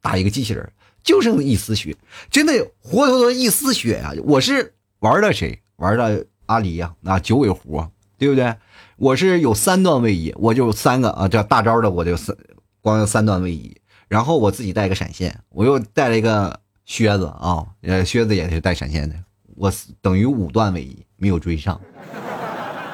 [0.00, 0.68] 打一个机器人
[1.04, 1.96] 就剩一丝血，
[2.32, 4.10] 真的活脱脱一丝血啊！
[4.24, 5.62] 我是玩的谁？
[5.76, 7.86] 玩的阿离呀，那九尾狐，
[8.18, 8.52] 对不对？
[8.96, 12.36] 我是有三段位移，我就三个啊，这大招的我就三，
[12.80, 13.76] 光有三段位移，
[14.08, 19.14] 然后我自己带个闪现，我又带了一个靴子啊，呃，靴子也是带闪现的，
[19.56, 21.80] 我等于五段位移没有追上。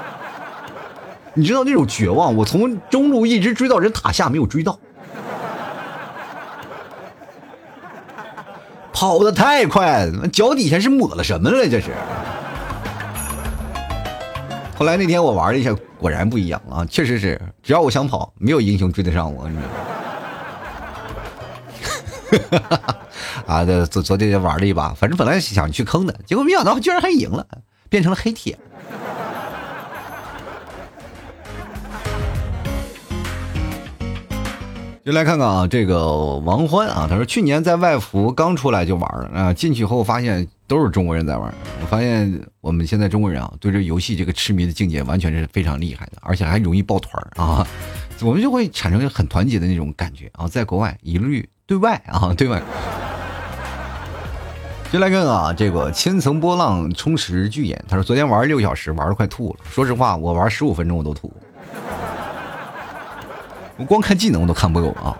[1.35, 4.79] 你知道那种绝望，我从中路一直追到人塔下没有追到，
[8.92, 11.68] 跑的太快，脚底下是抹了什么了？
[11.68, 11.92] 这是。
[14.77, 16.85] 后来那天我玩了一下，果然不一样啊！
[16.85, 19.74] 确实是，只要我想跑，没有英雄追得上我，你知道吗？
[22.31, 22.98] 哈哈哈哈
[23.47, 27.47] 啊，对，昨昨天玩了一把，反正本来想去坑的，结果没想到居然还赢了，
[27.88, 28.59] 变成了黑铁。
[35.05, 41.51] 就来看看啊，这个王欢啊，他说去年在外服刚出来就玩了啊，进去后发现都是中国人在玩。
[41.81, 47.67] 我发现我们现在中国人啊，对这游戏这个痴迷的境界完全是非常厉害的，而且还容易抱团啊，
[48.21, 50.47] 我们就会产生很团结的那种感觉啊。
[50.47, 52.62] 在国外一律对外啊，对外。
[54.90, 59.57] 就来看啊，这个千层波浪充实巨眼，他说昨天玩六小时，玩的快吐了。
[59.70, 61.31] 说实话，我玩十五分钟我都吐。
[63.77, 65.14] 我光看技能我都看不够啊，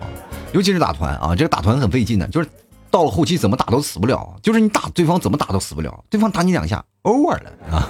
[0.53, 2.49] 尤其是打团啊，这个打团很费劲的，就是
[2.89, 7.87] 到了后期怎么打都死不了，就是你打对方怎么打都死不了，对方打你两下 over 了啊，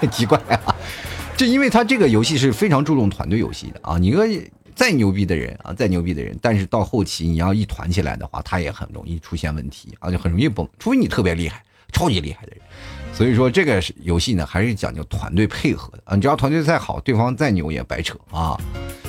[0.00, 0.74] 很 奇怪啊，
[1.36, 4.26] 这因为他这个游戏是非常注重团队游戏的啊，你个
[4.74, 12.60] 再牛逼的人啊，再牛逼的人，但是到后期你要一团起来的话，他也很容易出现问题啊，就很容易崩，除非你特别厉害，超级厉害的人，
[13.14, 18.58] 所以说这个游戏呢还是讲究团队配合的啊，你只要团队再好，对方再牛也白扯啊。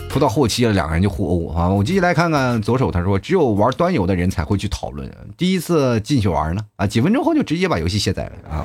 [0.10, 1.67] 拖到后期了，两个人就互殴啊！
[1.67, 8.63] 我继续来看看左手，他说只有玩端游的人才会去讨论，第一次进去玩呢啊，几分钟后就直接把游戏卸载了啊！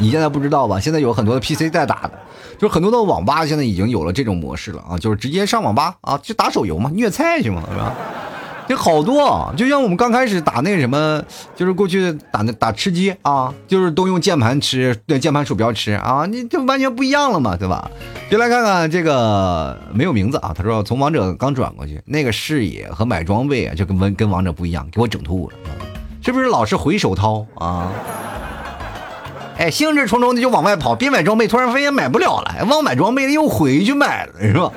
[0.00, 0.80] 你现在不知道吧？
[0.80, 2.12] 现在有很多的 PC 在打的，
[2.58, 7.94] 就是很多的网吧现在已经有了这种模式了啊，就是直接上网吧啊，就打手游嘛，虐菜去嘛，是吧？
[8.66, 11.20] 这好多，就像我们刚开始打那个什么，
[11.56, 17.90] 就是过去打那打吃鸡啊，就是都用键盘吃，对键盘鼠标吃啊，你就完全不一样了嘛，对吧？
[18.30, 25.56] 就来看看这个没有名字啊，他说从王者刚转过去，那个视野和买装备啊，就跟跟王者不一样，给我整吐了，
[26.22, 27.90] 是不是老是回手掏啊？
[29.60, 34.72] 哎，兴致冲冲的就往外跑，边买装备，突然发现买不了了，忘买装备了，又回去买了，是吧？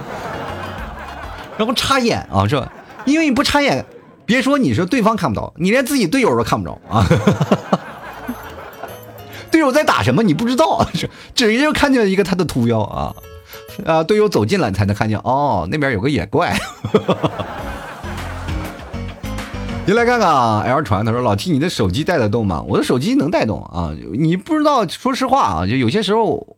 [1.57, 2.69] 然后插眼啊，是吧？
[3.05, 3.85] 因为你不插眼，
[4.25, 7.07] 别说你是对方看不到，你连自己队友都看不着啊！
[9.49, 10.85] 队友在打什么你不知道，
[11.33, 13.15] 直接就看见一个他的图标啊
[13.85, 14.03] 啊！
[14.03, 16.53] 队友走近了你才能看见哦，那边有个野怪。
[19.85, 22.63] 你来看看啊，L 传他说老 T 你的手机带得动吗？
[22.65, 26.55] 我的手机能带动啊，你不知道，说实话啊，就有些时候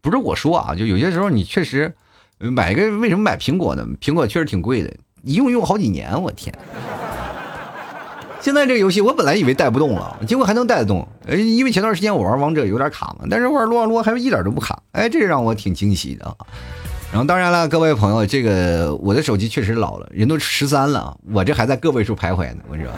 [0.00, 1.92] 不是我说啊，就有些时候你确实
[2.38, 3.84] 买个为什么买苹果呢？
[4.00, 4.94] 苹果确实挺贵的。
[5.24, 6.56] 一用用好几年，我天！
[8.40, 11.06] 现在这个游戏我本来以为带不动了，结果还能带得动。
[11.26, 16.36] 呃，因为前段时间我玩王者有点卡嘛，但是玩撸啊撸还是一点都不卡，哎，这让我挺惊喜的。
[17.10, 22.92] 然后当然了，各位朋友，这个我的手机确实老了，人都十三了，我这还在个位数徘徊呢，我跟你说。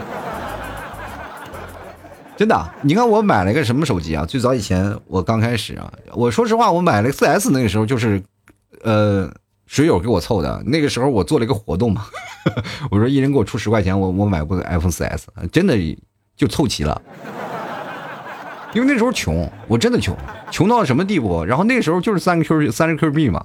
[2.37, 4.25] 真的，你看我买了一个什么手机啊？
[4.27, 8.22] 最早以前我刚开始啊，我说实话，我买了个四 S 那个时候就是，
[8.83, 9.33] 呃。
[9.64, 12.05] 水友给我凑的，那个时候我做了一个活动嘛，
[12.90, 15.75] 我说一人给我出十块钱，我我买部 iPhone 四 S，真的
[16.37, 17.01] 就凑齐了。
[18.72, 20.16] 因为那时候穷，我真的穷，
[20.50, 21.44] 穷到什么地步？
[21.44, 23.44] 然后那个时候就是三个 Q 三十 Q 币嘛，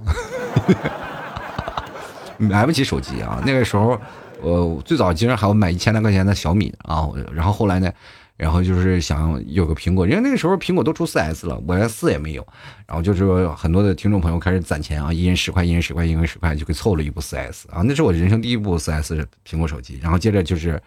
[2.38, 3.42] 买不起手机啊。
[3.44, 4.00] 那个时候，
[4.40, 7.92] 我最早竟然还要买一千来块钱的小米啊，然后后来呢？
[8.38, 12.46] 然后就是想有个苹果，因为那个时候苹果都出四 S 了，我连四也没有。
[12.86, 17.82] 然后就是很多的听众朋友开始攒钱啊，一人十块，一人十块，一人十块，就给凑了一部四 S 啊。
[17.84, 19.98] 那是我人生第一部四 S 苹果手机。
[20.00, 20.80] 然后接着就是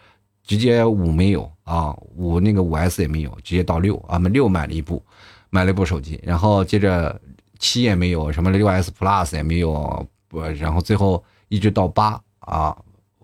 [0.43, 5.01] 直接五没有啊，五那个五 S 也没有，直接到六啊，们六买了一部，
[5.49, 6.19] 买了一部手机。
[6.23, 7.19] 然后接着
[7.59, 12.75] 七也没有，什么六 S Plus 也没有，不，然后最后一直到八啊，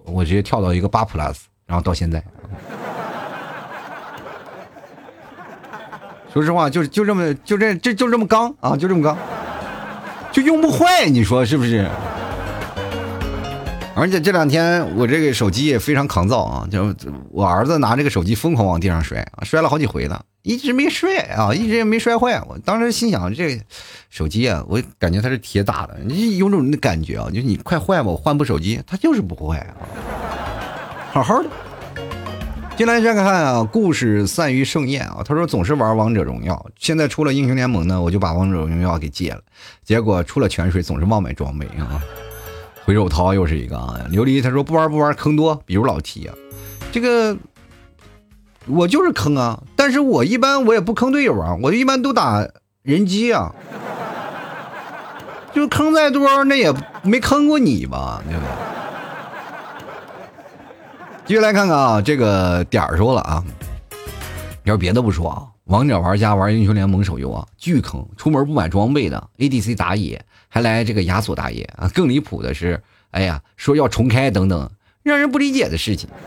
[0.05, 2.23] 我直接跳到一个八 Plus，然后到现在。
[6.31, 9.17] 说实话，就就这么就这这就这么刚啊，就这么刚，
[10.31, 11.89] 就用不坏，你说是不是？
[13.97, 16.93] 而且这两天我这个手机也非常抗造啊，就
[17.31, 22.39] 我儿子拿这个手机疯狂往地上摔，摔了好几回了，一直没摔啊，一直也没摔坏。
[22.47, 23.59] 我当时心想，这
[24.11, 29.73] 手机啊，我感觉它是铁打的，你有种感觉啊，就是你快坏吧，我换部手机，它就是不坏啊，
[31.11, 31.49] 好好的。
[32.77, 35.23] 进来再看啊，故事散于盛宴啊。
[35.25, 39.41] 他说总是玩王者荣耀，现在出了英雄联盟呢，我就把王者荣耀给戒了。
[39.83, 41.99] 结果出了泉水，总是忘买装备啊。
[42.87, 43.99] 回手掏又是一个啊。
[44.09, 46.33] 琉璃他说不玩不玩，坑多，比如老提啊，
[46.89, 47.35] 这个
[48.65, 52.47] 我就是坑啊，但是我一般我也不坑队友啊，我一般都打
[52.83, 53.53] 人机啊。
[55.53, 58.43] 就坑再多，那也没坑过你吧，对吧？
[61.25, 63.43] 继续来看看啊，这个点儿说了啊，
[64.63, 72.81] 要别的不说啊，王者玩家玩英雄联盟手游啊，巨坑，出门不买装备的，ADC 打野还来这个亚索打野啊，更离谱的是，
[73.11, 74.69] 哎呀，说要重开等等，
[75.03, 76.09] 让人不理解的事情。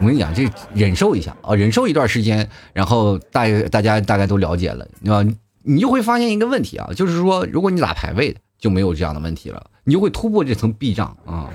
[0.00, 5.22] 我跟你讲，这忍受一下啊，忍受一段时间，然后大大家大概都了解了，对吧？
[5.62, 11.50] 你就会发现一个问题啊，就是说，如果你打排位，就没有这样的问题了，你就会突破这层 壁障啊。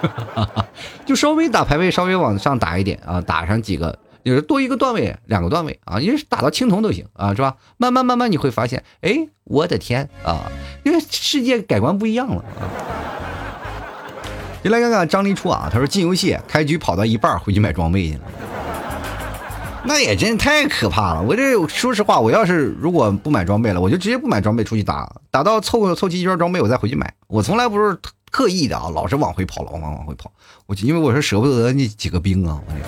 [1.04, 7.56] 就稍微打排位，稍微往上打一点啊，打上几个，就是多一个段位，两个段位啊，你是打到青铜都行啊，是吧？
[7.76, 10.50] 慢慢慢慢你会发现，哎，我的天啊，
[10.84, 12.62] 因为世界改观不一样了啊。
[14.62, 18.20] 就来看看张立初啊，他说进游戏开局跑到一半回去买装备去了，
[19.84, 21.22] 那也真太可怕了。
[21.22, 27.12] 我这说实话，我要是如果不买装备了，我就直接不买装备出去打，打到凑凑齐一圈装备我再回去买。
[27.28, 27.98] 我从来不是。
[28.32, 30.30] 刻意的啊，老是往回跑，老往往回跑。
[30.66, 32.78] 我因为我是舍不得那几个兵啊，我那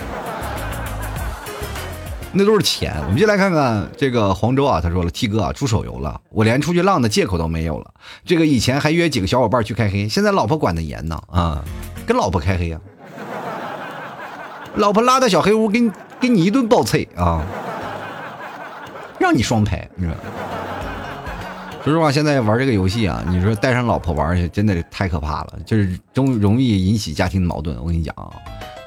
[2.32, 2.94] 那都是钱。
[3.04, 7.90] 我们就来看看这个黄州啊，他说了，T 哥啊，出手游了，我连出去浪的借口都没有了。
[8.24, 11.64] 这个以前还约几个小伙伴去开黑，现在老婆管的严呢啊，
[12.06, 12.80] 跟老婆开黑呀，
[14.76, 15.90] 老婆拉到小黑屋，给你
[16.20, 17.44] 给你一顿暴脆啊，
[19.18, 20.14] 让你双排，你说。
[21.84, 27.76] 说实话，现在玩这个游戏啊，你说带上老婆玩去，真的太可怕了，就是容容易引起家庭矛盾。
[27.78, 28.30] 我跟你讲啊，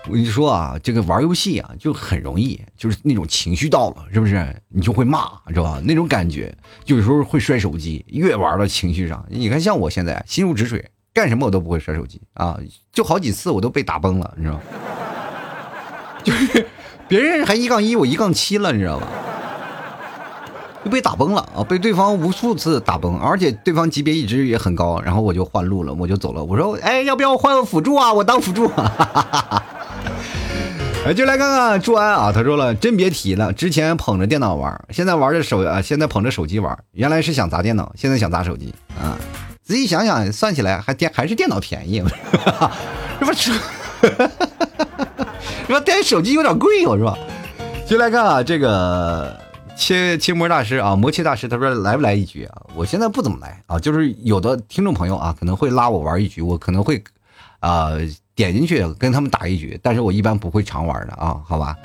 [0.07, 4.55] 我跟你说啊，这个玩游戏啊，就很容易，就是那种情绪到了，是不是？
[4.69, 5.81] 你就会骂，知道吧？
[5.83, 9.25] 那种感觉，有时候会摔手机，越玩到情绪上。
[9.29, 12.59] 你看，像我现在心如止水，干什么我都不会摔手机啊，
[12.91, 14.61] 就好几次我都被打崩了，你知道吗？
[16.23, 16.67] 就是
[17.07, 19.07] 别人还一杠一，我一杠七了，你知道吧？
[20.83, 21.63] 就被打崩了啊！
[21.63, 26.43] 被对方无数次打崩，而且对方级别一直也很高，然后我就换路了，我就走了。
[26.43, 28.13] 我说：“哎，要不要换个辅助啊？
[28.13, 29.65] 我当辅助。”哈哈哈哈
[31.05, 36.75] 哎，就来看看朱安啊，他说了：“真别提了，之前捧着电脑玩，现在玩着手啊，现在捧着手机玩。
[36.93, 39.15] 原来是想砸电脑，现在想砸手机啊！
[39.63, 42.03] 仔细想想，算起来还电还是电脑便宜，
[43.19, 43.51] 是不 是？
[45.67, 45.79] 是吧？
[45.81, 47.15] 电手机有点贵，我说。
[47.87, 49.39] 就来看啊，这个。
[49.77, 52.61] 切切魔大师啊，魔切大师，他说来不来一局啊？
[52.73, 57.03] 我现在不怎么来啊，就是有的听众朋友啊，可能会拉我玩一局，我可能会
[57.59, 57.89] 啊
[58.35, 61.75] 点进去跟他们打一局，但是我一般不会常玩的啊，好吧？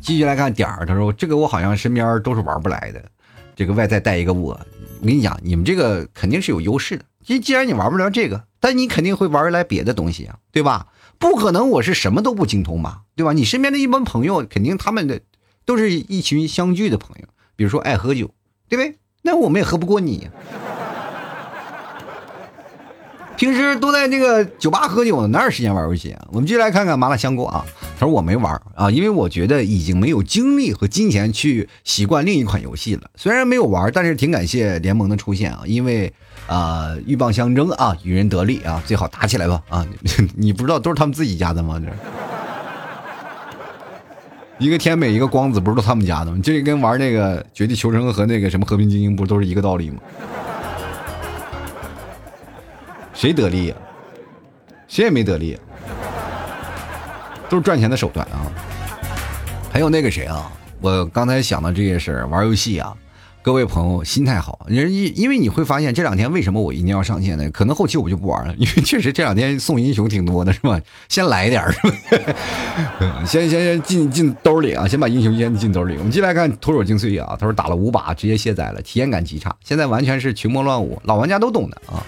[0.00, 3.04] 继续来看点儿，他说这个我好像身边都是玩不来的，
[3.56, 4.58] 这个外在带一个我，
[5.00, 10.86] 我跟你讲，你们这个肯定是有优势的，既既然你玩不了这个，但你肯定会玩来别的东西啊，对吧？
[11.18, 13.32] 不可能我是什么都不精通吧，对吧？
[13.32, 15.20] 你身边的一帮朋友，肯定他们的。
[15.64, 18.30] 都是一群相聚的朋友，比如说爱喝酒，
[18.70, 18.96] 对不对？
[19.20, 20.26] 那我们也喝不过你。
[23.38, 26.26] 平时都在那个酒吧喝酒呢，哪有时间玩游戏啊？
[26.32, 27.64] 我们继续来看看麻辣香锅啊。
[27.96, 33.02] 他说我没玩啊，因为我觉得已经没有精力和金钱去习惯另一款游戏了。
[33.14, 36.12] 虽然没有玩，但是挺感谢联盟的出现啊，因为
[36.48, 39.86] 啊鹬蚌相争啊，与人得利啊，最好打起来吧啊！
[40.34, 41.80] 你不知道都是他们自己家的吗？
[41.80, 41.86] 这。
[44.58, 46.40] 一个天美，一个光子，不是都他们家的吗？
[46.42, 49.98] 这跟玩那个绝地求生和那个什么和平精英，不都是一个道理吗？
[53.18, 53.74] 谁得利呀？
[54.86, 55.58] 谁也没得利，
[57.48, 58.46] 都是赚钱的手段啊！
[59.72, 60.48] 还有那个谁啊？
[60.80, 62.96] 我刚才想到这件事儿玩游戏啊。
[63.42, 67.50] 各位朋友，心态好，因因为你会发现这两天为什么我一定要上线呢？
[67.50, 70.80] 可能后期我就不玩了，因为确实这两天送英雄挺多的，是吧？
[71.08, 73.24] 先来点是吧？
[73.26, 75.96] 先先先进进兜里啊，先把英雄先进兜里。
[75.98, 79.52] 我们进来看徒手精髓啊，他说打了五把直接卸载了，体验感极差。
[79.64, 82.06] 现在完全是群魔乱舞，老玩家都懂的啊。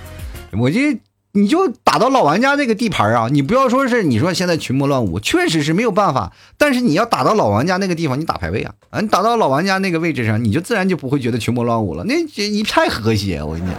[0.58, 0.98] 我这。
[1.32, 3.28] 你就打到老玩家那个地盘啊！
[3.30, 6.32] 你不要说是你说现在群魔乱舞，确实是没有办法。
[6.58, 9.00] 但是你要打到老玩家那个地方，你打排位啊啊！
[9.00, 13.40] 你打到老玩家那个位置上，你就自然就不会觉得群魔乱舞了，那这一片和谐。
[13.40, 13.76] 我跟你讲，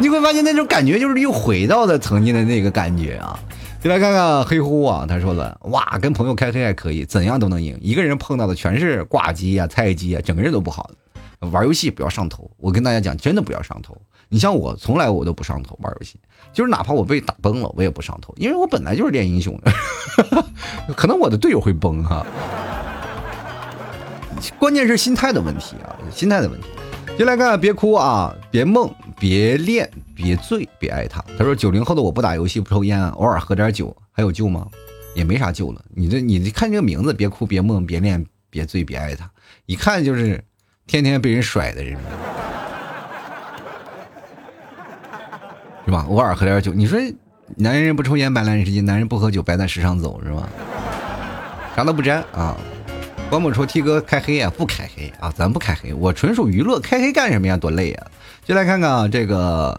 [0.00, 3.40] 你会发现那种感觉就是又回到了曾经的那个感觉啊！
[3.82, 7.78] 就来看看黑乎啊，他说了，哇，跟朋友开黑还可以，怎样都能赢。
[7.80, 10.90] 一个人碰到的全是挂机啊、菜鸡啊，整个人都不好。
[11.40, 13.96] 玩游戏不要上头，我跟大家讲，真的不要上头。
[14.28, 16.18] 你像我，从来我都不上头玩游戏，
[16.52, 19.72] 就是哪怕我被打崩了，我也不上头，因为我本来就是练英雄的，
[20.96, 22.26] 可能我的队友会崩哈。
[24.58, 26.66] 关键是心态的问题啊，心态的问题。
[27.16, 31.24] 进来看，别哭啊，别梦，别恋，别醉，别爱他。
[31.38, 34.68] 他说：“九零后的我不打游戏，不抽烟，偶尔喝点酒，还有救吗？
[35.14, 35.82] 也没啥救了。
[35.94, 39.30] 你这，你看这个名字，别哭，别梦，别恋，别醉，别爱他，
[39.64, 40.44] 一看就是
[40.86, 41.96] 天天被人甩的人，
[45.84, 46.06] 是吧？
[46.08, 46.98] 偶尔喝点酒，你说
[47.56, 50.48] 男人不抽烟白烂时间，男人不喝酒白在世上走，是吧？
[51.74, 52.56] 啥都不沾啊。”
[53.28, 54.48] 关某说：“T 哥开黑啊？
[54.56, 57.56] 不开黑啊，咱不开黑，我纯属娱乐，开黑干什么呀？
[57.56, 58.06] 多累呀！
[58.44, 59.76] 就来看看，这个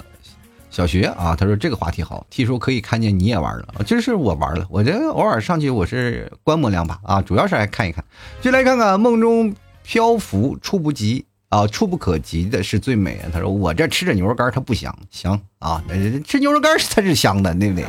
[0.70, 8.04] 小学啊，他说这个话题好，T 叔可以看见你也玩了，就是我玩了，我这偶尔上去我是观摩两把啊，主要是来看一看。
[8.42, 9.56] 就来看看梦中
[9.88, 13.22] 漂浮，触不及啊，触不可及的是最美。
[13.32, 15.82] 他说我这吃着牛肉干它不香，香啊，
[16.26, 17.86] 吃牛肉干才是香的，对不对？”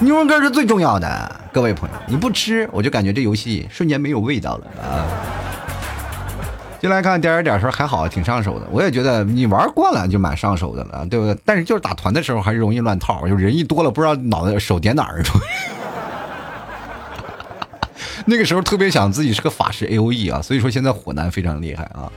[0.00, 5.04] 牛肉干是最重要的，各位朋友，你不吃，我就感觉这游戏瞬间没有味道了啊！
[6.80, 8.66] 进来看点点点说还好，挺上手的。
[8.70, 11.38] 我也觉得你玩惯了就蛮上手的了，对不对？
[11.44, 15.22] 但是就是打团的时候还是容易乱套，就人一多了不知道脑袋手点哪儿。
[18.28, 22.10] 那个时候特别想自己是个法师 A O E 啊，所以说现在火男非常厉害啊。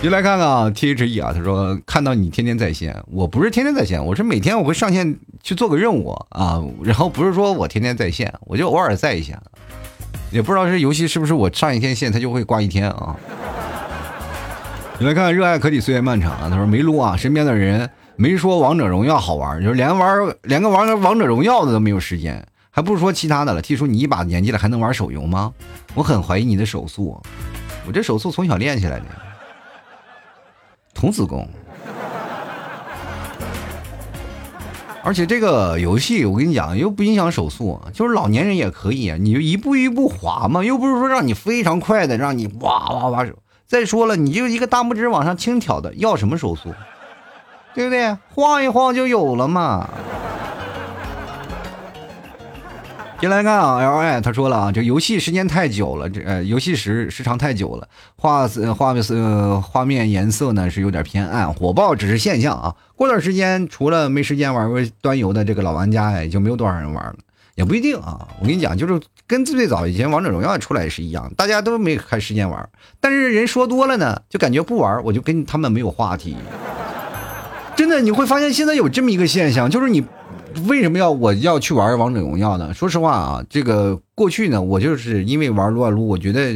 [0.00, 9.36] 你来看看啊，T H E 啊，他说看到你天天在线，我不是天天在线，我是每天我会上线去做个任务啊，然后不是说我天天在线，我就偶尔在一下，
[10.30, 13.16] 也不知道这游戏是不是我上一天线它就会挂一天啊。
[15.00, 22.46] 你来看，热爱可抵岁月漫长啊，他说没撸啊，身边的人没说王者荣耀好玩，就是连玩连个玩个王者荣耀的都没有时间，
[22.78, 23.60] 还不如说其他的了。
[23.60, 25.52] 听说你一把年纪了还能玩手游吗？
[25.96, 27.20] 我很怀疑你的手速，
[27.84, 29.04] 我这手速从小练起来的。
[30.94, 31.48] 童子功，
[35.02, 43.26] 而且这个游戏我跟你讲又不影响手速，就是老年人也可以啊，你就一步一步滑嘛，又不是说让你非常快的，让你哇哇哇。
[43.66, 46.72] 再说了，你就一个大拇指往上轻挑的，要什么手速？
[47.74, 48.16] 对不对？
[48.28, 49.90] 晃一晃就有了嘛。
[53.20, 62.72] 进来看啊，L I 他说了啊，这游戏时间太久了，这呃游戏时时长太久了，画色画面色画面颜色呢是有点偏暗，火爆只是现象啊。
[62.94, 67.16] 过段时间，除了没时间玩过端游的这个老玩家，也就没有多少人玩了，
[67.56, 68.28] 也不一定啊。
[68.40, 72.68] 我跟你讲，就是跟最早以前王者荣耀出来也是一样，大家都没开时间玩，
[73.00, 76.36] 但是人说多了呢，就感觉不玩，我就跟他们没有话题。
[77.74, 80.04] 真的，你会发现现在有这么一个现象，就是你。
[80.66, 82.72] 为什么要我要去玩王者荣耀呢？
[82.74, 86.52] 说实话啊，这个过去呢，我就是因为玩撸啊撸，我觉得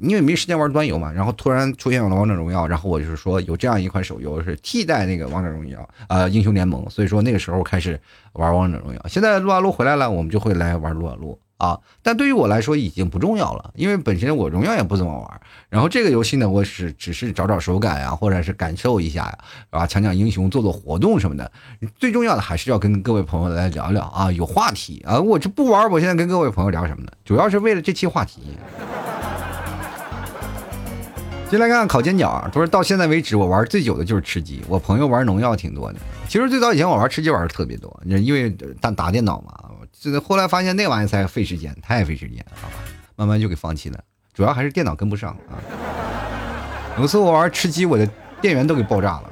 [0.00, 8.00] 因为没时间玩端游嘛，然后突然出现了王者荣耀，然后我就是说有这样一款手游是替代那个王者荣耀啊，英雄联盟，所以说那个时候开始
[8.34, 9.00] 玩王者荣耀。
[9.08, 11.38] 现在撸啊撸回来了，我们就会来玩撸啊撸。
[11.60, 15.40] 啊，但对于我来说已经不重要了，因为本身我荣耀也不怎么玩。
[15.68, 19.38] 然后这个游戏呢，我是只是找找手感呀，或者是感受一下呀，
[19.68, 21.52] 啊，抢抢英雄，做做活动什么的。
[21.98, 25.20] 最重要的还是要跟各位朋友来聊聊啊，有话题啊。
[25.20, 27.12] 我这不玩，我现在跟各位朋友聊什么呢？
[27.26, 28.40] 主要是为了这期话题。
[31.50, 34.62] 进来看看烤煎饺啊，他说到现在为止，我玩最久的就是吃鸡。
[34.66, 38.48] 我朋友玩农药挺多的，其实最早以前我玩吃鸡玩的特别多，因为
[38.80, 39.52] 打打电脑嘛。
[40.02, 42.72] 这后来发现那玩意儿才费时间，太费时间了啊！
[43.16, 44.00] 慢慢就给放弃了，
[44.32, 45.60] 主要还是电脑跟不上啊。
[46.98, 48.08] 有次我玩吃鸡，我的
[48.40, 49.24] 电源都给爆炸了。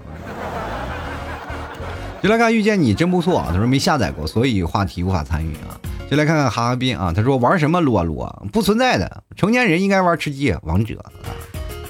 [2.22, 5.80] 就来看遇见你真不错啊，他说没下载过，所以话题无法参与啊。
[6.10, 11.08] 就来看看哈哈斌啊，他说玩什么撸啊撸啊，不存在的，成年人应该玩吃鸡王者啊。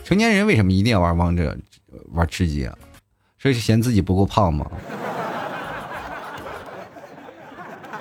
[0.05, 1.59] 成年人为什么一定要玩王者
[2.13, 2.79] 玩吃鸡啊？
[3.41, 4.71] 这是嫌自己不够胖吗？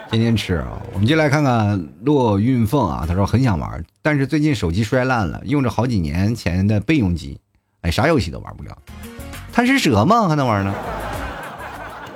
[0.09, 0.81] 天天吃啊！
[0.93, 7.37] 我们就来看看骆运凤啊，他说很想玩，但是最近手机摔烂了，用着好几年前的备用机，
[7.81, 8.77] 哎，啥游戏都玩不了。
[9.51, 10.27] 贪吃蛇吗？
[10.29, 10.73] 还能玩呢？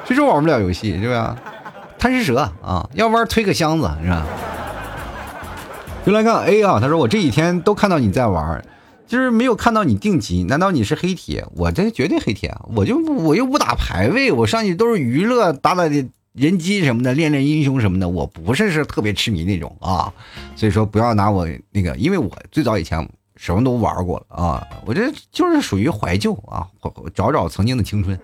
[0.05, 1.35] 谁说玩不了游戏，对吧？
[1.99, 4.25] 贪吃蛇啊，要玩推个箱子是吧？
[6.05, 8.63] 就来看 A 啊，他说我这几天都看到你在玩，
[9.05, 11.45] 就是没有看到你定级，难道你是黑铁？
[11.55, 16.05] 我这绝对黑铁，我就我又不打排位，我上去都是娱乐打打的。
[16.33, 20.13] 人机什么的，练练英雄什么的，我不是是特别痴迷那种啊，
[20.55, 23.05] 所以说不要拿我那个，因为我最早以前
[23.35, 26.65] 什么都玩过了啊，我这就是属于怀旧啊，
[27.13, 28.17] 找找曾经的青春。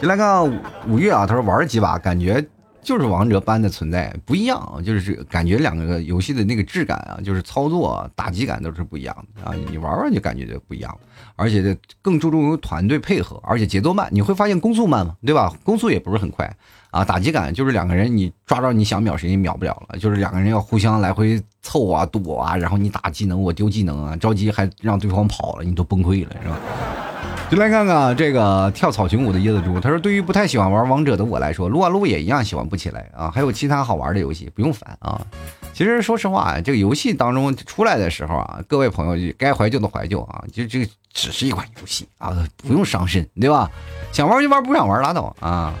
[0.00, 0.44] 就来看
[0.88, 2.44] 五月啊，他说玩几把，感觉
[2.82, 9.54] 就是王者般的存在，不一样，就是感觉两个游戏的那个质感啊，就是操作、打击感都是不一样的啊。
[9.70, 10.98] 你玩玩就感觉就不一样，
[11.36, 14.08] 而且更注重于团队配合，而且节奏慢。
[14.10, 15.52] 你会发现攻速慢嘛，对吧？
[15.62, 16.52] 攻速也不是很快
[16.90, 17.04] 啊。
[17.04, 26.58] 打击感就是两个人你抓着你想秒谁也秒不了了，就是两个人要互相来回凑啊躲啊，然后你打技能我丢技能啊，着急还让对方跑了，你都崩溃了，是吧？
[27.52, 33.30] 就来看看这个跳草裙舞的椰子猪，他说：“对于不太喜欢玩王者的我来说，撸啊撸也一样喜欢不起来啊。
[33.30, 35.20] 还有其他好玩的游戏，不用烦啊。
[35.74, 43.70] 其实说实话，这个游戏当中出来的时候啊，各位朋友该怀旧的怀旧啊，就这只是一款游戏啊，不用伤身，对吧？
[44.12, 45.74] 想玩就玩，不想玩拉倒啊。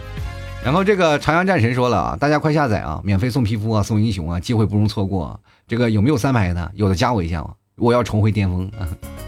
[0.62, 5.40] 然后这个长阳战神说了啊，大家快下载啊，免费送皮肤啊，送英雄啊，机会不容错过。
[5.66, 6.70] 这个有没有三排的？
[6.74, 7.42] 有的加我一下，
[7.76, 8.70] 我要重回巅峰。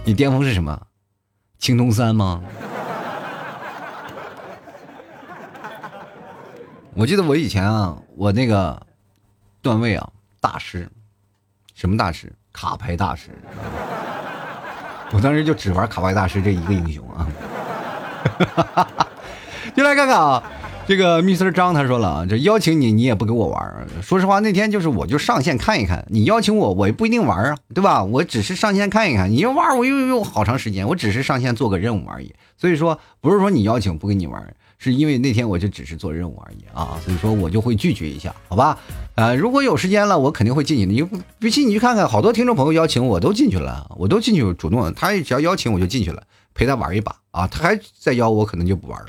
[0.04, 0.78] 你巅峰是什么？”
[1.64, 2.42] 青铜三吗？
[6.92, 8.78] 我记得我以前啊，我那个
[9.62, 10.06] 段位啊，
[10.42, 10.86] 大师，
[11.74, 12.30] 什么大师？
[12.52, 13.30] 卡牌大师。
[15.12, 17.26] 我当时就只玩卡牌大师这一个英雄啊。
[19.74, 20.42] 就来看看啊。
[20.86, 28.04] 这个 Mr 张他说了啊，这邀请你你也不给我玩说实话，那天就是我就上线看一看，你邀请我我也不一定玩啊，对吧？
[28.04, 32.34] 我只是上线看一看，你要玩我又用好长时间，我只是上线做个任务而已。
[32.58, 38.78] 所以说不是说你邀请不跟你玩，是因为那天我就只是做任务而已啊，所以说我就会拒绝一下，好吧？
[39.14, 40.92] 呃，如果有时间了，我肯定会进去的。
[40.92, 41.02] 你
[41.40, 46.22] 不信你去看看，好多听众朋友邀请我都进去了，我都进去主动，他只要邀请我就进去了，
[46.54, 49.08] 陪他玩一把啊，他还再邀我可能就不玩了。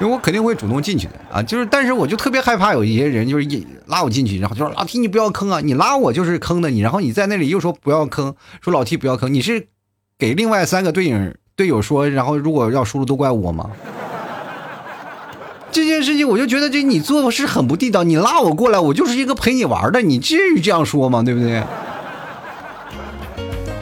[0.00, 9.66] 因为我肯定会主动进去的啊，就是，但是我就特别害怕有一些人就是一拉我进去，然后就说老 T 你不要坑啊，你拉我就是坑的你，然后你在那里又说不要坑，说老 T 不要坑，你是
[10.16, 11.18] 给另外三个队友
[11.56, 13.70] 队友说，然后如果要输了都怪我吗？
[15.72, 21.22] 这件事情我就觉得这你做的是很不地道，你拉我过来，我就是一个陪你玩的，你至于这样说吗？
[21.22, 21.62] 对不对？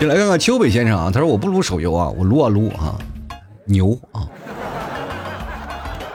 [0.00, 2.96] 就来看看秋北先生啊，他说我不撸手游啊，我撸啊撸啊，
[3.66, 4.26] 牛啊。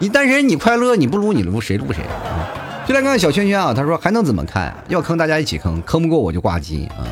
[0.01, 2.49] 你单身你快乐，你不撸你撸谁撸谁啊？
[2.87, 4.75] 就来看看小圈圈啊，他说还能怎么看？
[4.87, 7.05] 要坑大家一起坑，坑不过我就挂机啊！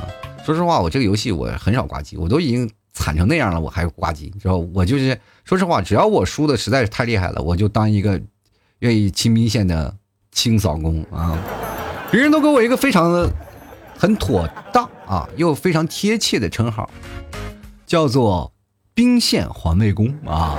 [0.44, 5.16] 说实话，我这个游戏我很少挂机，我都已经惨成那样了，我还挂机，知道我就是
[5.46, 8.20] 说实话，只要我输的实在是太厉害了，我就当一个
[8.80, 9.96] 愿意清兵线的
[10.32, 11.38] 清扫工啊！
[12.10, 13.30] 别人都给我一个非常的
[13.96, 16.90] 很妥当啊，又非常贴切的称号，
[17.86, 18.52] 叫做
[18.96, 20.58] 兵线环卫工啊。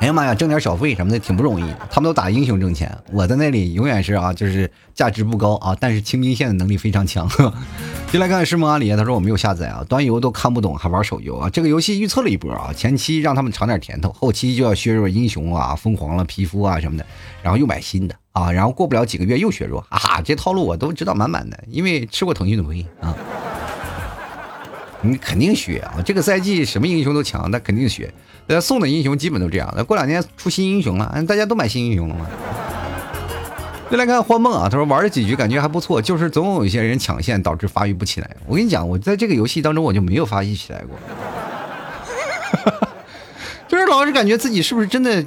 [0.00, 1.64] 哎呀妈呀，挣点小费什么的挺不容易。
[1.90, 7.26] 他们都打英雄挣钱，我在那里永远是啊，就是价值不高啊，但是清兵线的能力非常强。
[8.12, 11.48] 进来看看师梦阿里，他说我没有下载啊，端游都看不懂，还玩手游啊？
[11.48, 17.06] 这个游戏预测了一波啊，前期让他们尝点甜头，后期就要削弱英雄啊，疯狂了皮肤啊什么的，
[17.42, 23.16] 然后又买新的啊，然后过不了几个月又削弱啊，这套路我都知道满满的，因为吃过腾讯的亏啊。
[25.04, 28.12] 你肯定学啊，这个赛季什么英雄都强，那肯定学。
[28.46, 29.72] 呃，送的英雄基本都这样。
[29.76, 32.26] 那过两年出新英雄了，大家都买新英雄了吗？
[33.90, 38.30] 再来看幻梦啊，他说玩了几局感觉还不错，就是总有一些人抢线导致发育不起来。
[38.46, 40.98] 我跟你讲，我在这个游戏当中我就没有发育起来过，
[43.68, 45.24] 就是老是感觉自己是不是真的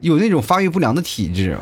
[0.00, 1.58] 有那种发育不良的体质。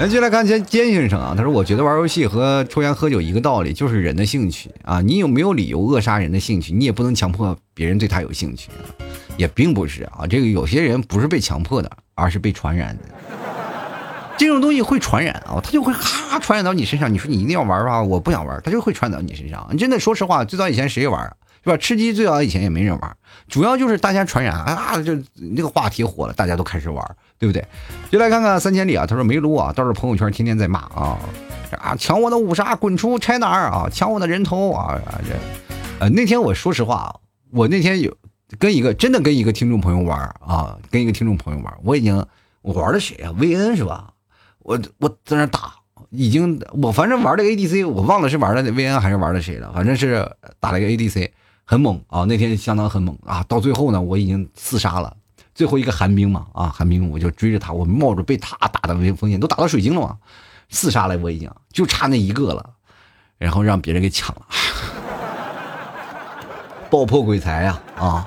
[0.00, 5.02] 来，接来看坚坚先生啊，他说：“我觉得玩游戏和抽烟喝酒一个道理，就是人的兴趣啊。
[5.02, 6.72] 你有没有理由扼杀人的兴趣？
[6.72, 8.70] 你也不能强迫别人对他有兴趣，
[9.36, 10.26] 也并不是啊。
[10.26, 13.02] 这个有些人不是被强迫的，而是被传染的。
[14.38, 17.12] 这种东西会传染啊，他就会哈传染到你身上。
[17.12, 19.68] 你说你一定要玩吧，我不想玩，他就会传染到你身上。
[19.70, 21.32] 你真的，说实话，最早以前谁玩啊？”
[21.62, 21.76] 是吧？
[21.76, 23.16] 吃鸡最早以前也没人玩，
[23.48, 27.62] 主要就是大家传染啊，就那个话题火了，大家都开始玩，对不对？
[28.10, 31.18] 就来看看三千里啊，他说没撸啊，倒是朋友圈天天在骂啊
[31.78, 33.88] 啊，抢我的五杀，滚出拆哪儿啊？
[33.92, 35.34] 抢我的人头啊这，
[36.00, 38.16] 呃，那天我说实话，我那天有
[38.58, 42.24] 跟一个真的跟一个听众朋友玩啊，跟一个听众朋友玩，我已经
[42.62, 43.32] 我玩的谁啊？
[43.38, 44.10] 薇恩是吧？
[44.60, 45.74] 我我在那打，
[46.10, 50.26] 已经我反正玩的 ADC，我忘了是玩的薇恩还是玩的谁了，反正是
[50.58, 51.30] 打了个 ADC。
[51.70, 52.24] 很猛啊！
[52.24, 53.44] 那天相当很猛啊！
[53.46, 55.16] 到最后呢，我已经四杀了
[55.54, 60.16] 最后一个寒冰嘛啊，寒冰我就追着他，我冒着被他打的危风险，都打到水晶了嘛，
[60.68, 62.70] 四杀了我已经就差那一个了，
[63.38, 64.42] 然后让别人给抢了，
[66.90, 68.26] 爆破鬼才呀啊！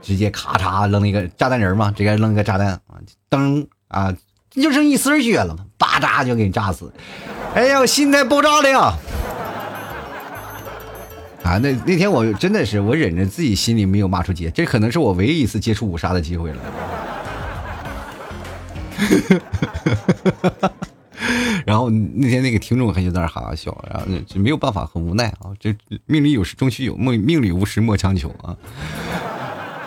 [0.00, 2.80] 直接咔嚓扔一个炸弹人嘛，直接扔一个炸弹啊，
[3.28, 4.14] 噔啊，
[4.50, 6.92] 就剩一丝血了嘛，叭扎就给你炸死，
[7.56, 8.94] 哎呀，我心态爆炸了呀！
[11.42, 16.58] 啊，那那天我真的是我忍着自己心里没有骂出街，这可能是我唯一一次接触五杀的机会了。
[21.66, 25.50] 然后那天那个听众还就在那哈哈笑，然后就没有办法，很无奈啊。
[25.60, 25.74] 这
[26.06, 28.56] 命里有时终须有，命命里无时莫强求啊。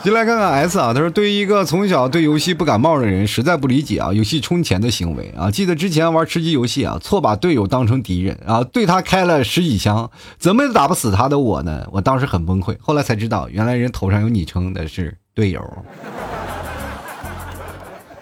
[0.06, 5.50] 进来看看 S 啊，他说对于一个从小对游戏不感冒的人，实在不理解啊，游戏充钱的行为啊。
[5.50, 11.88] 记得之前玩吃鸡游戏啊，错把队友当成敌人啊，对他开了十几枪，怎么也打不死他的我呢？
[11.92, 15.60] 我当时很崩溃，后来才知道，原来人头上有昵称的是队友。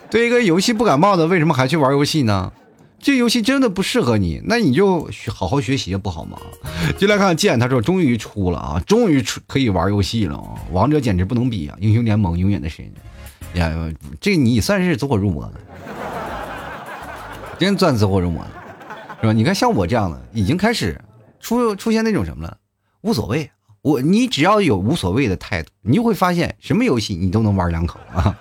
[0.09, 2.53] 对一个游戏不感冒的，为什么还去玩游戏呢？
[3.03, 6.39] 这游戏真的不适合你，那你就好好学习不好吗？
[6.97, 10.55] 进来看剑，他说终于出了啊，终于出可以玩游戏了啊！
[10.71, 12.89] 王者简直不能比啊，英雄联盟永远的神
[13.55, 13.71] 呀！
[14.21, 15.53] 这你算是走火入魔了，
[17.59, 18.51] 真算走火入魔了，
[19.19, 19.33] 是吧？
[19.33, 20.97] 你看像我这样的，已经开始
[21.41, 22.57] 出出现那种什么了，
[23.01, 23.51] 无所谓，
[23.81, 28.33] 我你只要有无所谓的态度，你就会发现什么游戏你都能玩两口啊，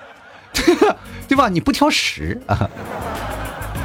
[1.26, 1.48] 对吧？
[1.48, 2.70] 你不挑食啊。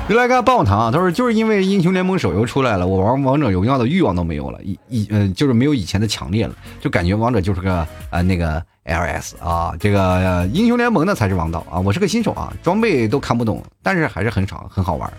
[0.08, 11.78] 就来看棒棒糖啊，他说就是因为英雄联盟手游出来了，我玩王者荣耀的欲望都没有了，以以呃就是没有以前的强烈了，就感觉王者就是个呃那个 LS 啊，这个英雄联盟呢才是王道啊。
[11.78, 15.12] 我是个新手啊，装备都看不懂，但是还是很爽，很好玩。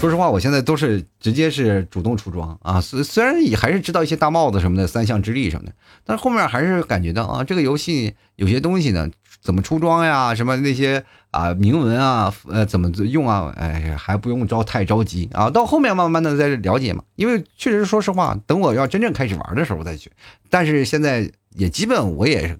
[0.00, 5.72] 说实话，我现在都是直接是主动出装啊，虽虽然也还是知道一些大帽子什么的，三项之力什么的，
[6.04, 9.08] 但是后面还是感觉到啊，这个游戏有些东西呢，
[9.40, 11.04] 怎么出装呀，什么那些。
[11.30, 13.54] 啊，铭文啊，呃，怎么用啊？
[13.56, 17.04] 哎，还不用着太着急啊，到后面慢慢的再了解嘛。
[17.14, 20.10] 因为确实，说实话，等我要真正开始玩的时候再去。
[20.48, 22.58] 但是现在也基本我也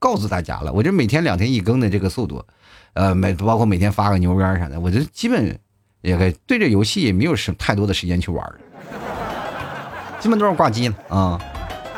[0.00, 2.44] 告诉大家了，我这每天两天一更的这个速度，
[2.94, 5.56] 呃，每包括每天发个牛干啥的，我就基本
[6.00, 8.44] 也对这游戏也没有什太多的时间去玩
[10.18, 11.40] 基本都是挂机了啊。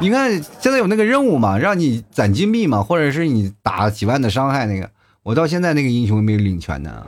[0.00, 0.30] 你看
[0.60, 4.90] 现在有那个任务嘛，让你攒金币嘛，或者是你打几万的伤害那个。
[5.22, 7.06] 我到现在那个英雄没领全呢，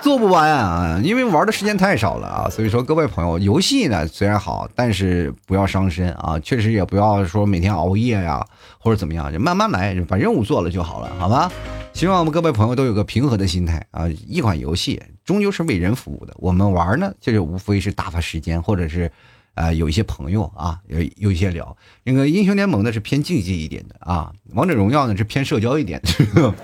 [0.00, 2.48] 做不完啊，因为玩的时间太少了啊。
[2.48, 8.46] 所以说，各位朋友，游戏呢虽然好，但是不要伤身啊，确实也不要说每天熬夜呀，
[8.78, 11.50] 或者怎么样，就慢慢来，把任务做了就好了，好吗？
[11.94, 14.06] 希望我们各位朋友都有个平和的心态啊。
[14.28, 19.10] 一款游戏终究是为人服务的，我们玩呢，就是无非是打发时间，或者是。
[19.54, 26.00] 啊，有一些朋友啊，有有一些聊那个英雄联盟呢是偏竞技一点的啊，王者荣耀呢是偏社交一点
[26.34, 26.54] 的，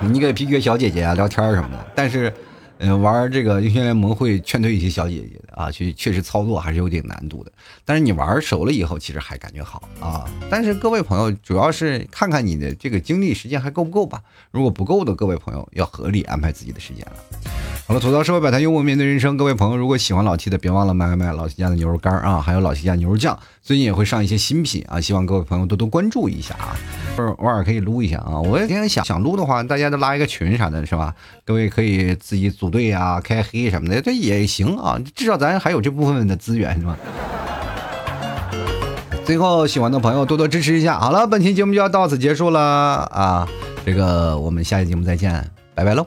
[0.08, 2.32] 你给 PK 小姐姐啊聊天什么的，但是。
[2.78, 7.50] 嗯，玩这个英雄联盟会劝退一些小姐姐的啊，去确实操作还是有点难度的。
[7.84, 10.24] 但是你玩熟了以后，其实还感觉好啊。
[10.48, 14.22] 但是各位朋友，主要是看看你的这个精力时间还够不够吧。
[14.50, 17.12] 如果不够的，各位朋友要合理安排自己的时间了。
[17.86, 19.36] 好了，吐槽社会百态，幽默面对人生。
[19.36, 23.36] 各位朋友，如果喜欢老七的，别忘了买买买老七家的牛肉干啊，还有老七家牛肉酱。
[23.68, 26.74] 最近也会上一些新品啊，希望各位朋友多多关注一下啊，
[27.14, 28.40] 或者偶尔可以撸一下啊。
[28.40, 31.14] 我也挺想想撸的话，大家都拉一个群啥的，是吧？
[31.44, 34.98] 各位可以自己组队啊、开黑什么的，这也行啊。
[35.14, 36.96] 至少咱还有这部分的资源，是吧？
[39.26, 40.98] 最后，喜欢的朋友多多支持一下。
[40.98, 42.58] 好了，本期节目就要到此结束了
[43.12, 43.46] 啊，
[43.84, 46.06] 这个我们下期节目再见，拜拜喽。